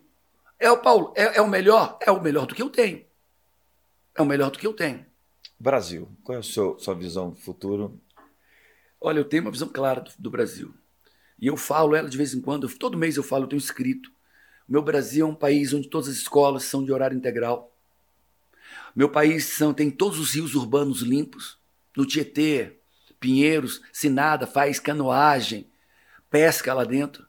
É 0.59 0.71
o 0.71 0.79
Paulo, 0.79 1.13
é, 1.15 1.39
é 1.39 1.43
o 1.43 1.49
melhor? 1.49 1.99
É 2.01 2.11
o 2.11 2.23
melhor 2.23 2.47
do 2.47 2.55
que 2.55 2.63
eu 2.63 2.71
tenho. 2.71 3.05
É 4.17 4.23
o 4.23 4.27
melhor 4.27 4.51
do 4.51 4.59
que 4.59 4.67
eu 4.67 4.73
tenho. 4.73 5.05
Brasil, 5.59 6.09
qual 6.25 6.37
é 6.37 6.39
a 6.39 6.43
sua, 6.43 6.79
sua 6.79 6.95
visão 6.95 7.31
do 7.31 7.37
futuro? 7.37 8.01
Olha, 8.99 9.19
eu 9.19 9.25
tenho 9.25 9.43
uma 9.43 9.51
visão 9.51 9.69
clara 9.69 10.01
do, 10.01 10.11
do 10.19 10.31
Brasil. 10.31 10.73
E 11.39 11.47
eu 11.47 11.57
falo 11.57 11.95
ela 11.95 12.09
de 12.09 12.17
vez 12.17 12.33
em 12.33 12.41
quando, 12.41 12.69
todo 12.77 12.99
mês 12.99 13.17
eu 13.17 13.23
falo, 13.23 13.45
eu 13.45 13.49
tenho 13.49 13.59
escrito. 13.59 14.11
Meu 14.71 14.83
Brasil 14.83 15.27
é 15.27 15.29
um 15.29 15.35
país 15.35 15.75
onde 15.75 15.89
todas 15.89 16.07
as 16.07 16.15
escolas 16.15 16.63
são 16.63 16.85
de 16.85 16.93
horário 16.93 17.17
integral. 17.17 17.77
Meu 18.95 19.09
país 19.09 19.47
são, 19.47 19.75
tem 19.75 19.91
todos 19.91 20.21
os 20.21 20.33
rios 20.33 20.55
urbanos 20.55 21.01
limpos. 21.01 21.59
No 21.97 22.07
Tietê, 22.07 22.77
Pinheiros, 23.19 23.83
Sinada 23.93 24.47
faz 24.47 24.79
canoagem, 24.79 25.67
pesca 26.31 26.73
lá 26.73 26.85
dentro. 26.85 27.27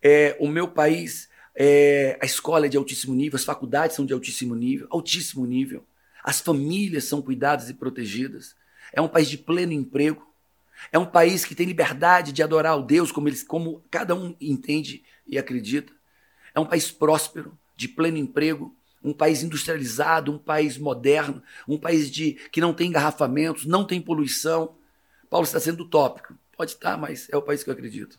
É, 0.00 0.34
o 0.40 0.48
meu 0.48 0.66
país, 0.66 1.28
é, 1.54 2.18
a 2.22 2.24
escola 2.24 2.64
é 2.64 2.68
de 2.70 2.78
altíssimo 2.78 3.14
nível, 3.14 3.36
as 3.36 3.44
faculdades 3.44 3.94
são 3.94 4.06
de 4.06 4.14
altíssimo 4.14 4.54
nível, 4.54 4.86
altíssimo 4.88 5.44
nível. 5.44 5.84
As 6.24 6.40
famílias 6.40 7.04
são 7.04 7.20
cuidadas 7.20 7.68
e 7.68 7.74
protegidas. 7.74 8.56
É 8.94 9.02
um 9.02 9.08
país 9.08 9.28
de 9.28 9.36
pleno 9.36 9.72
emprego. 9.72 10.26
É 10.90 10.98
um 10.98 11.04
país 11.04 11.44
que 11.44 11.54
tem 11.54 11.66
liberdade 11.66 12.32
de 12.32 12.42
adorar 12.42 12.78
o 12.78 12.82
Deus 12.82 13.12
como, 13.12 13.28
eles, 13.28 13.42
como 13.42 13.84
cada 13.90 14.14
um 14.14 14.34
entende 14.40 15.04
e 15.26 15.36
acredita. 15.36 15.97
É 16.58 16.60
um 16.60 16.66
país 16.66 16.90
próspero, 16.90 17.56
de 17.76 17.86
pleno 17.86 18.16
emprego, 18.16 18.74
um 19.00 19.12
país 19.12 19.44
industrializado, 19.44 20.32
um 20.32 20.38
país 20.38 20.76
moderno, 20.76 21.40
um 21.68 21.78
país 21.78 22.10
de, 22.10 22.32
que 22.50 22.60
não 22.60 22.74
tem 22.74 22.88
engarrafamentos, 22.88 23.64
não 23.64 23.84
tem 23.84 24.00
poluição. 24.00 24.74
Paulo 25.30 25.44
está 25.44 25.60
sendo 25.60 25.84
utópico. 25.84 26.34
Pode 26.56 26.72
estar, 26.72 26.96
mas 26.96 27.28
é 27.30 27.36
o 27.36 27.42
país 27.42 27.62
que 27.62 27.70
eu 27.70 27.74
acredito. 27.74 28.18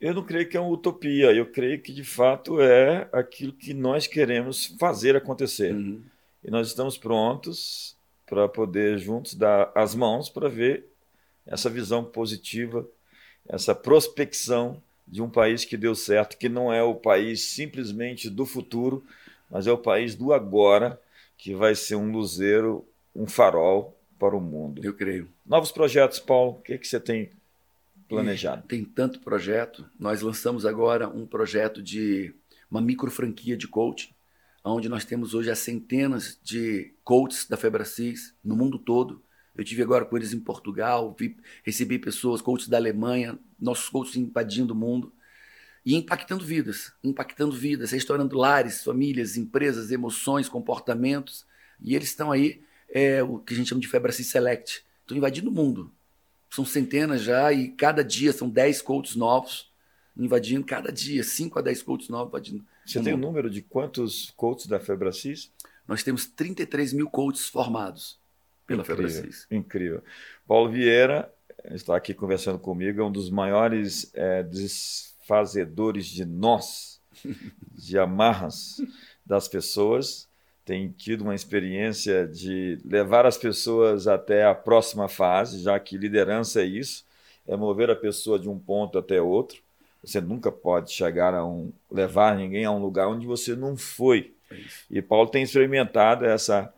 Eu 0.00 0.14
não 0.14 0.24
creio 0.24 0.48
que 0.48 0.56
é 0.56 0.60
uma 0.60 0.70
utopia, 0.70 1.34
eu 1.34 1.44
creio 1.44 1.82
que 1.82 1.92
de 1.92 2.02
fato 2.02 2.58
é 2.62 3.10
aquilo 3.12 3.52
que 3.52 3.74
nós 3.74 4.06
queremos 4.06 4.74
fazer 4.80 5.14
acontecer. 5.14 5.74
Uhum. 5.74 6.02
E 6.42 6.50
nós 6.50 6.68
estamos 6.68 6.96
prontos 6.96 7.94
para 8.24 8.48
poder 8.48 8.96
juntos 8.96 9.34
dar 9.34 9.70
as 9.74 9.94
mãos 9.94 10.30
para 10.30 10.48
ver 10.48 10.86
essa 11.46 11.68
visão 11.68 12.02
positiva, 12.02 12.88
essa 13.46 13.74
prospecção 13.74 14.82
de 15.06 15.22
um 15.22 15.28
país 15.28 15.64
que 15.64 15.76
deu 15.76 15.94
certo, 15.94 16.36
que 16.36 16.48
não 16.48 16.72
é 16.72 16.82
o 16.82 16.94
país 16.94 17.42
simplesmente 17.42 18.30
do 18.30 18.46
futuro, 18.46 19.04
mas 19.50 19.66
é 19.66 19.72
o 19.72 19.78
país 19.78 20.14
do 20.14 20.32
agora, 20.32 21.00
que 21.36 21.54
vai 21.54 21.74
ser 21.74 21.96
um 21.96 22.10
luzeiro, 22.10 22.84
um 23.14 23.26
farol 23.26 23.96
para 24.18 24.36
o 24.36 24.40
mundo. 24.40 24.82
Eu 24.84 24.94
creio. 24.94 25.28
Novos 25.44 25.70
projetos, 25.70 26.18
Paulo, 26.18 26.52
o 26.52 26.62
que, 26.62 26.72
é 26.72 26.78
que 26.78 26.88
você 26.88 26.98
tem 26.98 27.30
planejado? 28.08 28.66
Tem 28.66 28.84
tanto 28.84 29.20
projeto. 29.20 29.84
Nós 29.98 30.22
lançamos 30.22 30.64
agora 30.64 31.08
um 31.08 31.26
projeto 31.26 31.82
de 31.82 32.34
uma 32.70 32.80
micro 32.80 33.10
franquia 33.10 33.56
de 33.56 33.68
coaching, 33.68 34.12
onde 34.64 34.88
nós 34.88 35.04
temos 35.04 35.34
hoje 35.34 35.50
as 35.50 35.58
centenas 35.58 36.38
de 36.42 36.92
coaches 37.04 37.46
da 37.46 37.56
Febracis 37.56 38.34
no 38.42 38.56
mundo 38.56 38.78
todo. 38.78 39.22
Eu 39.54 39.62
tive 39.62 39.82
agora 39.82 40.04
com 40.04 40.16
eles 40.16 40.32
em 40.32 40.40
Portugal, 40.40 41.14
vi, 41.16 41.36
recebi 41.62 41.98
pessoas, 41.98 42.42
coaches 42.42 42.68
da 42.68 42.76
Alemanha, 42.76 43.38
nossos 43.64 43.88
coaches 43.88 44.16
invadindo 44.16 44.74
o 44.74 44.76
mundo 44.76 45.12
e 45.84 45.94
impactando 45.94 46.44
vidas, 46.44 46.92
impactando 47.02 47.54
vidas, 47.54 47.90
restaurando 47.90 48.36
lares, 48.36 48.82
famílias, 48.82 49.36
empresas, 49.36 49.90
emoções, 49.90 50.48
comportamentos. 50.48 51.46
E 51.80 51.94
eles 51.94 52.08
estão 52.08 52.32
aí, 52.32 52.62
é, 52.88 53.22
o 53.22 53.38
que 53.38 53.52
a 53.52 53.56
gente 53.56 53.68
chama 53.68 53.80
de 53.80 53.88
Febracis 53.88 54.28
Select. 54.28 54.84
Estão 55.02 55.16
invadindo 55.16 55.50
o 55.50 55.52
mundo. 55.52 55.92
São 56.48 56.64
centenas 56.64 57.22
já 57.22 57.52
e 57.52 57.68
cada 57.68 58.02
dia 58.02 58.32
são 58.32 58.48
10 58.48 58.80
coaches 58.80 59.16
novos 59.16 59.72
invadindo, 60.16 60.64
cada 60.64 60.92
dia, 60.92 61.24
5 61.24 61.58
a 61.58 61.62
10 61.62 61.82
coaches 61.82 62.08
novos 62.08 62.28
invadindo. 62.28 62.64
Você 62.86 63.02
tem 63.02 63.12
o 63.12 63.16
um 63.16 63.20
número 63.20 63.50
de 63.50 63.60
quantos 63.60 64.32
coaches 64.36 64.66
da 64.66 64.78
Febracis? 64.78 65.50
Nós 65.86 66.02
temos 66.02 66.26
33 66.26 66.92
mil 66.92 67.10
coaches 67.10 67.48
formados 67.48 68.18
pela 68.66 68.82
incrível, 68.82 69.08
Febracis. 69.10 69.46
Incrível. 69.50 70.02
Paulo 70.46 70.70
Vieira 70.70 71.32
está 71.70 71.96
aqui 71.96 72.12
conversando 72.12 72.58
comigo, 72.58 73.00
é 73.00 73.04
um 73.04 73.12
dos 73.12 73.30
maiores 73.30 74.10
é, 74.14 74.42
desfazedores 74.42 76.06
de 76.06 76.24
nós, 76.24 77.00
de 77.72 77.98
amarras 77.98 78.82
das 79.24 79.48
pessoas. 79.48 80.28
Tem 80.64 80.88
tido 80.88 81.22
uma 81.22 81.34
experiência 81.34 82.26
de 82.26 82.78
levar 82.84 83.26
as 83.26 83.36
pessoas 83.36 84.06
até 84.06 84.44
a 84.44 84.54
próxima 84.54 85.08
fase, 85.08 85.62
já 85.62 85.78
que 85.78 85.98
liderança 85.98 86.62
é 86.62 86.64
isso, 86.64 87.04
é 87.46 87.56
mover 87.56 87.90
a 87.90 87.96
pessoa 87.96 88.38
de 88.38 88.48
um 88.48 88.58
ponto 88.58 88.98
até 88.98 89.20
outro. 89.20 89.62
Você 90.02 90.20
nunca 90.20 90.52
pode 90.52 90.92
chegar 90.92 91.34
a 91.34 91.44
um 91.44 91.72
levar 91.90 92.36
ninguém 92.36 92.64
a 92.64 92.70
um 92.70 92.78
lugar 92.78 93.08
onde 93.08 93.26
você 93.26 93.54
não 93.54 93.76
foi. 93.76 94.34
É 94.50 94.56
e 94.90 95.02
Paulo 95.02 95.30
tem 95.30 95.42
experimentado 95.42 96.24
essa 96.24 96.72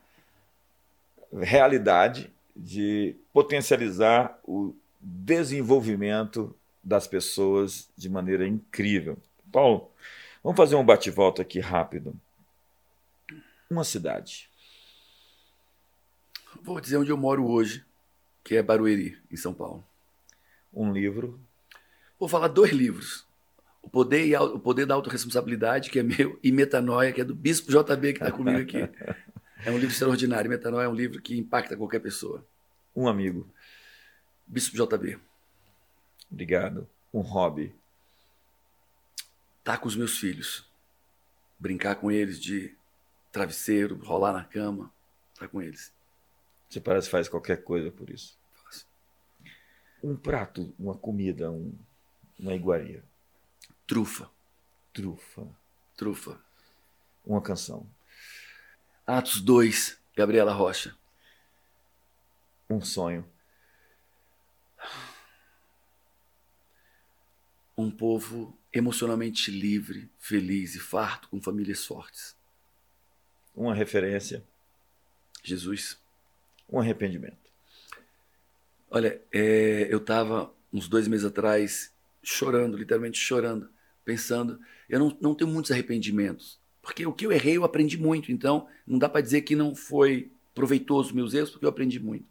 realidade 1.33 2.33
de 2.57 3.15
potencializar 3.33 4.39
o 4.45 4.75
desenvolvimento 5.01 6.55
das 6.83 7.07
pessoas 7.07 7.89
de 7.97 8.09
maneira 8.09 8.47
incrível. 8.47 9.19
Paulo, 9.53 9.91
vamos 10.43 10.57
fazer 10.57 10.77
um 10.77 10.85
bate-volta 10.85 11.43
aqui 11.43 11.61
rápido. 11.61 12.15
Uma 13.71 13.85
cidade. 13.85 14.49
Vou 16.63 16.81
dizer 16.81 16.97
onde 16.97 17.11
eu 17.11 17.17
moro 17.17 17.47
hoje, 17.47 17.85
que 18.43 18.57
é 18.57 18.63
Barueri, 18.63 19.19
em 19.31 19.37
São 19.37 19.53
Paulo. 19.53 19.85
Um 20.73 20.93
livro 20.93 21.39
Vou 22.19 22.29
falar 22.29 22.49
dois 22.49 22.73
livros. 22.73 23.27
O 23.83 23.89
Poder, 23.89 24.27
e, 24.27 24.37
o 24.37 24.59
Poder 24.59 24.87
da 24.87 24.95
Autoresponsabilidade, 24.95 25.91
que 25.91 25.99
é 25.99 26.03
meu, 26.03 26.39
e 26.43 26.51
Metanoia, 26.51 27.13
que 27.13 27.21
é 27.21 27.25
do 27.25 27.35
Bispo 27.35 27.71
JB, 27.71 28.15
que 28.15 28.25
está 28.25 28.33
comigo 28.33 28.59
aqui. 28.59 28.79
É 29.65 29.71
um 29.71 29.79
livro 29.79 29.93
extraordinário. 29.93 30.51
Metanoia 30.51 30.85
é 30.85 30.89
um 30.89 30.95
livro 30.95 31.21
que 31.21 31.37
impacta 31.39 31.77
qualquer 31.77 32.01
pessoa. 32.01 32.47
Um 32.95 33.09
amigo. 33.09 33.49
Bispo 34.47 34.77
JB. 34.77 35.19
Obrigado. 36.31 36.89
Um 37.13 37.21
hobby. 37.21 37.75
Tá 39.65 39.77
com 39.77 39.89
os 39.89 39.97
meus 39.97 40.19
filhos. 40.19 40.69
Brincar 41.59 41.97
com 41.97 42.11
eles 42.11 42.41
de 42.41 42.75
travesseiro, 43.33 43.97
rolar 43.97 44.33
na 44.33 44.45
cama. 44.45 44.93
Tá 45.39 45.49
com 45.49 45.61
eles. 45.61 45.93
Você 46.69 46.81
parece 46.81 47.07
que 47.07 47.13
faz 47.13 47.29
qualquer 47.29 47.63
coisa 47.63 47.91
por 47.91 48.11
isso. 48.11 48.39
Faço. 48.65 48.87
Um 50.03 50.17
prato, 50.17 50.75
uma 50.79 50.95
comida, 50.97 51.51
um, 51.51 51.73
uma 52.39 52.55
iguaria. 52.55 53.03
Trufa. 53.87 54.31
Trufa. 54.93 55.47
Trufa. 55.97 56.41
Uma 57.25 57.41
canção. 57.41 57.87
Atos 59.07 59.41
2, 59.41 59.97
Gabriela 60.17 60.53
Rocha. 60.53 60.97
Um 62.69 62.81
sonho. 62.81 63.25
Um 67.79 67.89
povo 67.89 68.59
emocionalmente 68.73 69.53
livre, 69.53 70.11
feliz 70.19 70.75
e 70.75 70.81
farto, 70.81 71.29
com 71.29 71.41
famílias 71.41 71.85
fortes. 71.87 72.37
Uma 73.55 73.73
referência. 73.73 74.43
Jesus. 75.41 75.97
Um 76.69 76.81
arrependimento. 76.81 77.39
Olha, 78.91 79.23
é, 79.33 79.87
eu 79.89 79.99
estava 79.99 80.53
uns 80.73 80.89
dois 80.89 81.07
meses 81.07 81.25
atrás 81.25 81.95
chorando, 82.25 82.77
literalmente 82.77 83.21
chorando, 83.21 83.71
pensando. 84.05 84.61
Eu 84.89 84.99
não, 84.99 85.17
não 85.21 85.35
tenho 85.35 85.49
muitos 85.49 85.71
arrependimentos, 85.71 86.59
porque 86.87 87.05
o 87.05 87.13
que 87.13 87.27
eu 87.27 87.33
errei 87.33 87.57
eu 87.57 87.65
aprendi 87.65 87.99
muito, 87.99 88.31
então 88.31 88.69
não 88.87 88.97
dá 88.97 89.09
para 89.09 89.21
dizer 89.21 89.43
que 89.43 89.57
não 89.57 89.75
foi 89.75 90.31
proveitoso 90.55 91.13
meus 91.13 91.35
erros, 91.35 91.51
porque 91.51 91.67
eu 91.67 91.71
aprendi 91.71 91.99
muito. 91.99 92.25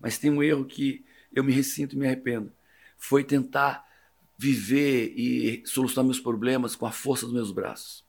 Mas 0.00 0.16
tem 0.16 0.30
um 0.30 0.42
erro 0.42 0.64
que 0.64 1.04
eu 1.30 1.44
me 1.44 1.52
ressinto 1.52 1.94
e 1.94 1.98
me 1.98 2.06
arrependo. 2.06 2.50
Foi 2.96 3.22
tentar 3.22 3.86
viver 4.38 5.12
e 5.14 5.62
solucionar 5.66 6.06
meus 6.06 6.18
problemas 6.18 6.74
com 6.74 6.86
a 6.86 6.90
força 6.90 7.26
dos 7.26 7.34
meus 7.34 7.52
braços. 7.52 8.02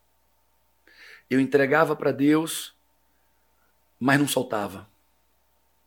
Eu 1.28 1.38
entregava 1.38 1.94
para 1.94 2.12
Deus, 2.12 2.74
mas 4.00 4.18
não 4.18 4.26
soltava. 4.26 4.88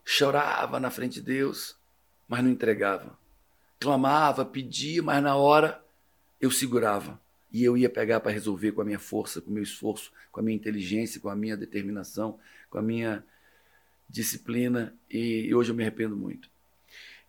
Chorava 0.05 0.79
na 0.79 0.91
frente 0.91 1.15
de 1.15 1.21
Deus, 1.21 1.75
mas 2.29 2.43
não 2.43 2.51
entregava 2.51 3.17
clamava, 3.83 4.45
pedia, 4.45 5.03
mas 5.03 5.21
na 5.21 5.35
hora 5.35 5.83
eu 6.39 6.49
segurava. 6.49 7.19
E 7.53 7.63
eu 7.63 7.77
ia 7.77 7.89
pegar 7.89 8.19
para 8.19 8.31
resolver 8.31 8.71
com 8.71 8.81
a 8.81 8.85
minha 8.85 8.97
força, 8.97 9.39
com 9.39 9.51
o 9.51 9.53
meu 9.53 9.61
esforço, 9.61 10.11
com 10.31 10.39
a 10.39 10.43
minha 10.43 10.55
inteligência, 10.55 11.21
com 11.21 11.29
a 11.29 11.35
minha 11.35 11.55
determinação, 11.55 12.39
com 12.67 12.79
a 12.79 12.81
minha 12.81 13.23
disciplina 14.09 14.93
e 15.09 15.53
hoje 15.53 15.71
eu 15.71 15.75
me 15.75 15.83
arrependo 15.83 16.17
muito. 16.17 16.49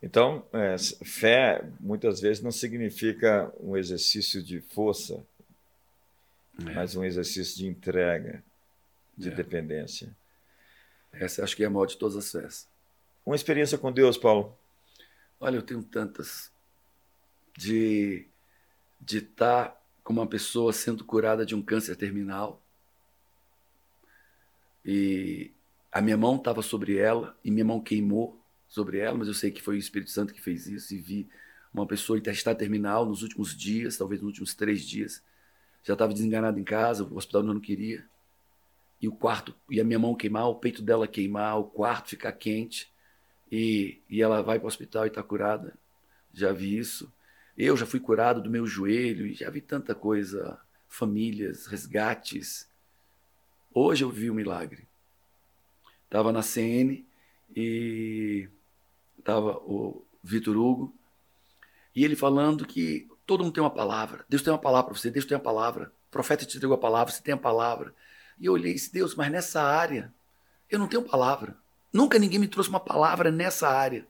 Então, 0.01 0.45
é, 0.51 0.75
fé 1.05 1.63
muitas 1.79 2.19
vezes 2.19 2.41
não 2.41 2.51
significa 2.51 3.53
um 3.59 3.77
exercício 3.77 4.41
de 4.43 4.59
força, 4.61 5.23
é. 6.59 6.73
mas 6.73 6.95
um 6.95 7.03
exercício 7.03 7.57
de 7.57 7.67
entrega, 7.67 8.43
de 9.15 9.29
é. 9.29 9.31
dependência. 9.31 10.15
Essa 11.13 11.43
acho 11.43 11.55
que 11.55 11.63
é 11.63 11.67
a 11.67 11.69
maior 11.69 11.85
de 11.85 11.97
todas 11.97 12.17
as 12.17 12.31
fés. 12.31 12.67
Uma 13.25 13.35
experiência 13.35 13.77
com 13.77 13.91
Deus, 13.91 14.17
Paulo? 14.17 14.57
Olha, 15.39 15.55
eu 15.55 15.61
tenho 15.61 15.83
tantas. 15.83 16.51
De 17.57 18.27
de 18.99 19.19
estar 19.19 19.69
tá 19.69 19.84
com 20.05 20.13
uma 20.13 20.27
pessoa 20.27 20.71
sendo 20.71 21.03
curada 21.03 21.43
de 21.43 21.55
um 21.55 21.63
câncer 21.63 21.95
terminal. 21.95 22.61
E 24.85 25.51
a 25.91 25.99
minha 25.99 26.15
mão 26.15 26.35
estava 26.35 26.61
sobre 26.61 26.95
ela 26.95 27.35
e 27.43 27.49
minha 27.49 27.65
mão 27.65 27.81
queimou 27.81 28.39
sobre 28.67 28.99
ela, 28.99 29.17
mas 29.17 29.27
eu 29.27 29.33
sei 29.33 29.49
que 29.49 29.63
foi 29.63 29.75
o 29.75 29.79
Espírito 29.79 30.11
Santo 30.11 30.31
que 30.31 30.39
fez 30.39 30.67
isso 30.67 30.93
e 30.93 30.99
vi 30.99 31.27
uma 31.73 31.87
pessoa 31.87 32.19
em 32.19 32.31
estado 32.31 32.55
terminal 32.55 33.03
nos 33.03 33.23
últimos 33.23 33.57
dias, 33.57 33.97
talvez 33.97 34.21
nos 34.21 34.27
últimos 34.27 34.53
três 34.53 34.85
dias. 34.85 35.23
Já 35.83 35.93
estava 35.93 36.13
desenganada 36.13 36.59
em 36.59 36.63
casa, 36.63 37.03
o 37.03 37.17
hospital 37.17 37.41
não 37.41 37.59
queria. 37.59 38.05
E 39.01 39.07
o 39.07 39.11
quarto, 39.11 39.55
e 39.67 39.81
a 39.81 39.83
minha 39.83 39.97
mão 39.97 40.13
queimar, 40.13 40.47
o 40.47 40.55
peito 40.55 40.83
dela 40.83 41.07
queimar, 41.07 41.59
o 41.59 41.63
quarto 41.63 42.11
ficar 42.11 42.31
quente. 42.33 42.93
E, 43.51 44.01
e 44.07 44.21
ela 44.21 44.43
vai 44.43 44.59
para 44.59 44.65
o 44.65 44.67
hospital 44.67 45.05
e 45.05 45.07
está 45.07 45.23
curada. 45.23 45.73
Já 46.31 46.53
vi 46.53 46.77
isso. 46.77 47.11
Eu 47.57 47.77
já 47.77 47.85
fui 47.85 47.99
curado 47.99 48.41
do 48.41 48.49
meu 48.49 48.67
joelho 48.67 49.25
e 49.25 49.33
já 49.33 49.49
vi 49.49 49.61
tanta 49.61 49.95
coisa. 49.95 50.59
Famílias, 50.87 51.67
resgates. 51.67 52.69
Hoje 53.73 54.03
eu 54.03 54.09
vi 54.09 54.29
um 54.29 54.33
milagre. 54.33 54.87
Estava 56.05 56.31
na 56.31 56.41
CN 56.41 57.05
e 57.55 58.49
estava 59.17 59.57
o 59.57 60.05
Vitor 60.23 60.57
Hugo, 60.57 60.93
e 61.95 62.03
ele 62.03 62.15
falando 62.15 62.65
que 62.65 63.07
todo 63.25 63.43
mundo 63.43 63.53
tem 63.53 63.63
uma 63.63 63.69
palavra, 63.69 64.25
Deus 64.27 64.41
tem 64.41 64.51
uma 64.51 64.59
palavra 64.59 64.91
para 64.91 64.99
você, 64.99 65.11
Deus 65.11 65.25
tem 65.25 65.35
uma 65.35 65.43
palavra, 65.43 65.91
o 66.07 66.11
profeta 66.11 66.45
te 66.45 66.57
entregou 66.57 66.75
a 66.75 66.79
palavra, 66.79 67.13
você 67.13 67.21
tem 67.21 67.33
a 67.33 67.37
palavra. 67.37 67.93
E 68.39 68.45
eu 68.45 68.53
olhei 68.53 68.71
e 68.71 68.75
disse, 68.75 68.91
Deus, 68.91 69.15
mas 69.15 69.31
nessa 69.31 69.61
área 69.61 70.13
eu 70.69 70.79
não 70.79 70.87
tenho 70.87 71.03
palavra. 71.03 71.55
Nunca 71.93 72.19
ninguém 72.19 72.39
me 72.39 72.47
trouxe 72.47 72.69
uma 72.69 72.79
palavra 72.79 73.31
nessa 73.31 73.69
área. 73.69 74.05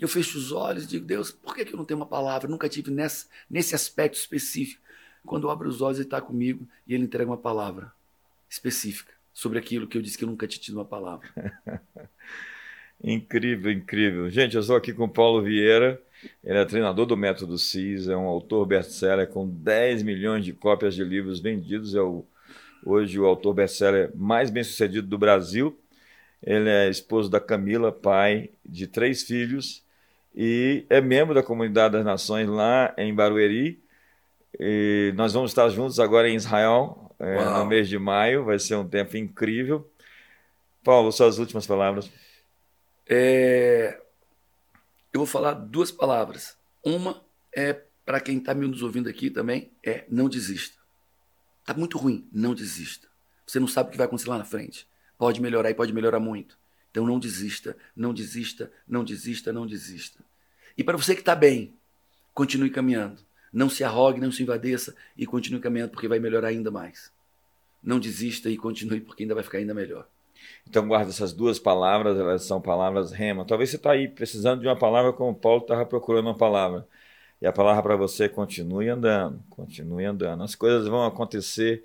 E 0.00 0.02
eu 0.02 0.08
fecho 0.08 0.38
os 0.38 0.50
olhos 0.50 0.84
e 0.84 0.86
digo, 0.86 1.04
Deus, 1.04 1.30
por 1.30 1.54
que, 1.54 1.70
eu 1.70 1.76
não 1.76 1.84
tenho 1.84 2.00
uma 2.00 2.06
palavra? 2.06 2.48
Nunca 2.48 2.70
tive 2.70 2.90
nessa, 2.90 3.26
nesse 3.50 3.74
aspecto 3.74 4.14
específico. 4.14 4.80
Quando 5.26 5.46
eu 5.46 5.50
abro 5.50 5.68
os 5.68 5.82
olhos, 5.82 5.98
ele 5.98 6.06
está 6.06 6.22
comigo 6.22 6.66
e 6.86 6.94
ele 6.94 7.04
entrega 7.04 7.30
uma 7.30 7.36
palavra 7.36 7.92
específica 8.48 9.12
sobre 9.34 9.58
aquilo 9.58 9.86
que 9.86 9.98
eu 9.98 10.02
disse 10.02 10.16
que 10.16 10.24
eu 10.24 10.28
nunca 10.28 10.46
tinha 10.46 10.62
tido 10.62 10.76
uma 10.76 10.86
palavra. 10.86 11.28
incrível, 13.04 13.70
incrível. 13.70 14.30
Gente, 14.30 14.54
eu 14.54 14.62
estou 14.62 14.74
aqui 14.74 14.94
com 14.94 15.04
o 15.04 15.08
Paulo 15.08 15.42
Vieira. 15.42 16.00
Ele 16.42 16.58
é 16.58 16.64
treinador 16.64 17.04
do 17.04 17.16
Método 17.16 17.58
CIS, 17.58 18.08
é 18.08 18.16
um 18.16 18.26
autor 18.26 18.64
best-seller 18.64 19.28
com 19.28 19.46
10 19.46 20.02
milhões 20.02 20.46
de 20.46 20.54
cópias 20.54 20.94
de 20.94 21.04
livros 21.04 21.40
vendidos. 21.40 21.94
É 21.94 22.00
o, 22.00 22.24
hoje 22.86 23.20
o 23.20 23.26
autor 23.26 23.52
best-seller 23.52 24.10
mais 24.16 24.48
bem 24.48 24.64
sucedido 24.64 25.06
do 25.06 25.18
Brasil. 25.18 25.78
Ele 26.42 26.70
é 26.70 26.88
esposo 26.88 27.28
da 27.28 27.38
Camila, 27.38 27.92
pai 27.92 28.48
de 28.64 28.86
três 28.86 29.24
filhos 29.24 29.82
e 30.34 30.86
é 30.88 31.00
membro 31.00 31.34
da 31.34 31.42
Comunidade 31.42 31.94
das 31.94 32.04
Nações 32.04 32.48
lá 32.48 32.94
em 32.96 33.14
Barueri. 33.14 33.82
E 34.58 35.12
nós 35.16 35.32
vamos 35.32 35.50
estar 35.50 35.68
juntos 35.68 35.98
agora 35.98 36.28
em 36.28 36.34
Israel, 36.34 37.14
é, 37.18 37.44
no 37.44 37.66
mês 37.66 37.88
de 37.88 37.98
maio. 37.98 38.44
Vai 38.44 38.58
ser 38.58 38.76
um 38.76 38.88
tempo 38.88 39.16
incrível. 39.16 39.90
Paulo, 40.82 41.12
suas 41.12 41.38
últimas 41.38 41.66
palavras. 41.66 42.10
É... 43.08 44.00
Eu 45.12 45.20
vou 45.20 45.26
falar 45.26 45.54
duas 45.54 45.90
palavras. 45.90 46.56
Uma 46.84 47.22
é 47.54 47.80
para 48.04 48.20
quem 48.20 48.38
está 48.38 48.54
me 48.54 48.66
nos 48.66 48.82
ouvindo 48.82 49.08
aqui 49.08 49.30
também, 49.30 49.70
é 49.84 50.04
não 50.08 50.28
desista. 50.28 50.78
Tá 51.64 51.74
muito 51.74 51.96
ruim, 51.98 52.28
não 52.32 52.54
desista. 52.54 53.08
Você 53.46 53.60
não 53.60 53.68
sabe 53.68 53.88
o 53.88 53.92
que 53.92 53.98
vai 53.98 54.06
acontecer 54.06 54.28
lá 54.28 54.38
na 54.38 54.44
frente. 54.44 54.88
Pode 55.16 55.40
melhorar 55.40 55.70
e 55.70 55.74
pode 55.74 55.92
melhorar 55.92 56.18
muito. 56.18 56.58
Então 56.90 57.06
não 57.06 57.18
desista, 57.18 57.76
não 57.94 58.12
desista, 58.12 58.70
não 58.86 59.04
desista, 59.04 59.52
não 59.52 59.66
desista. 59.66 60.20
E 60.76 60.82
para 60.82 60.96
você 60.96 61.14
que 61.14 61.20
está 61.20 61.34
bem, 61.34 61.74
continue 62.34 62.70
caminhando. 62.70 63.20
Não 63.52 63.68
se 63.68 63.82
arrogue, 63.82 64.20
não 64.20 64.30
se 64.30 64.42
invadeça 64.42 64.94
e 65.16 65.26
continue 65.26 65.60
caminhando 65.60 65.90
porque 65.90 66.08
vai 66.08 66.18
melhorar 66.18 66.48
ainda 66.48 66.70
mais. 66.70 67.12
Não 67.82 67.98
desista 67.98 68.48
e 68.50 68.56
continue 68.56 69.00
porque 69.00 69.22
ainda 69.22 69.34
vai 69.34 69.42
ficar 69.42 69.58
ainda 69.58 69.74
melhor. 69.74 70.06
Então 70.66 70.86
guarda 70.86 71.10
essas 71.10 71.32
duas 71.32 71.58
palavras, 71.58 72.18
elas 72.18 72.44
são 72.44 72.60
palavras 72.60 73.12
rema. 73.12 73.44
Talvez 73.44 73.70
você 73.70 73.76
está 73.76 73.92
aí 73.92 74.08
precisando 74.08 74.60
de 74.60 74.66
uma 74.66 74.76
palavra 74.76 75.12
como 75.12 75.34
Paulo 75.34 75.62
estava 75.62 75.84
procurando 75.84 76.26
uma 76.26 76.36
palavra. 76.36 76.86
E 77.40 77.46
a 77.46 77.52
palavra 77.52 77.82
para 77.82 77.96
você 77.96 78.28
continue 78.28 78.88
andando, 78.88 79.42
continue 79.48 80.04
andando. 80.04 80.42
As 80.42 80.54
coisas 80.54 80.86
vão 80.86 81.04
acontecer 81.06 81.84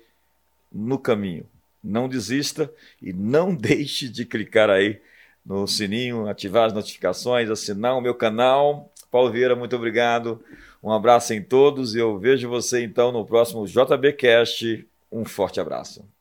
no 0.70 0.98
caminho. 0.98 1.46
Não 1.86 2.08
desista 2.08 2.72
e 3.00 3.12
não 3.12 3.54
deixe 3.56 4.08
de 4.08 4.24
clicar 4.24 4.70
aí 4.70 5.00
no 5.44 5.66
sininho, 5.66 6.28
ativar 6.28 6.66
as 6.66 6.72
notificações, 6.72 7.48
assinar 7.48 7.96
o 7.96 8.00
meu 8.00 8.14
canal. 8.14 8.92
Paulo 9.10 9.30
Vieira, 9.30 9.54
muito 9.54 9.76
obrigado. 9.76 10.42
Um 10.82 10.90
abraço 10.90 11.32
em 11.32 11.42
todos 11.42 11.94
e 11.94 11.98
eu 11.98 12.18
vejo 12.18 12.48
você 12.48 12.82
então 12.82 13.12
no 13.12 13.24
próximo 13.24 13.66
JBcast. 13.66 14.86
Um 15.10 15.24
forte 15.24 15.60
abraço. 15.60 16.15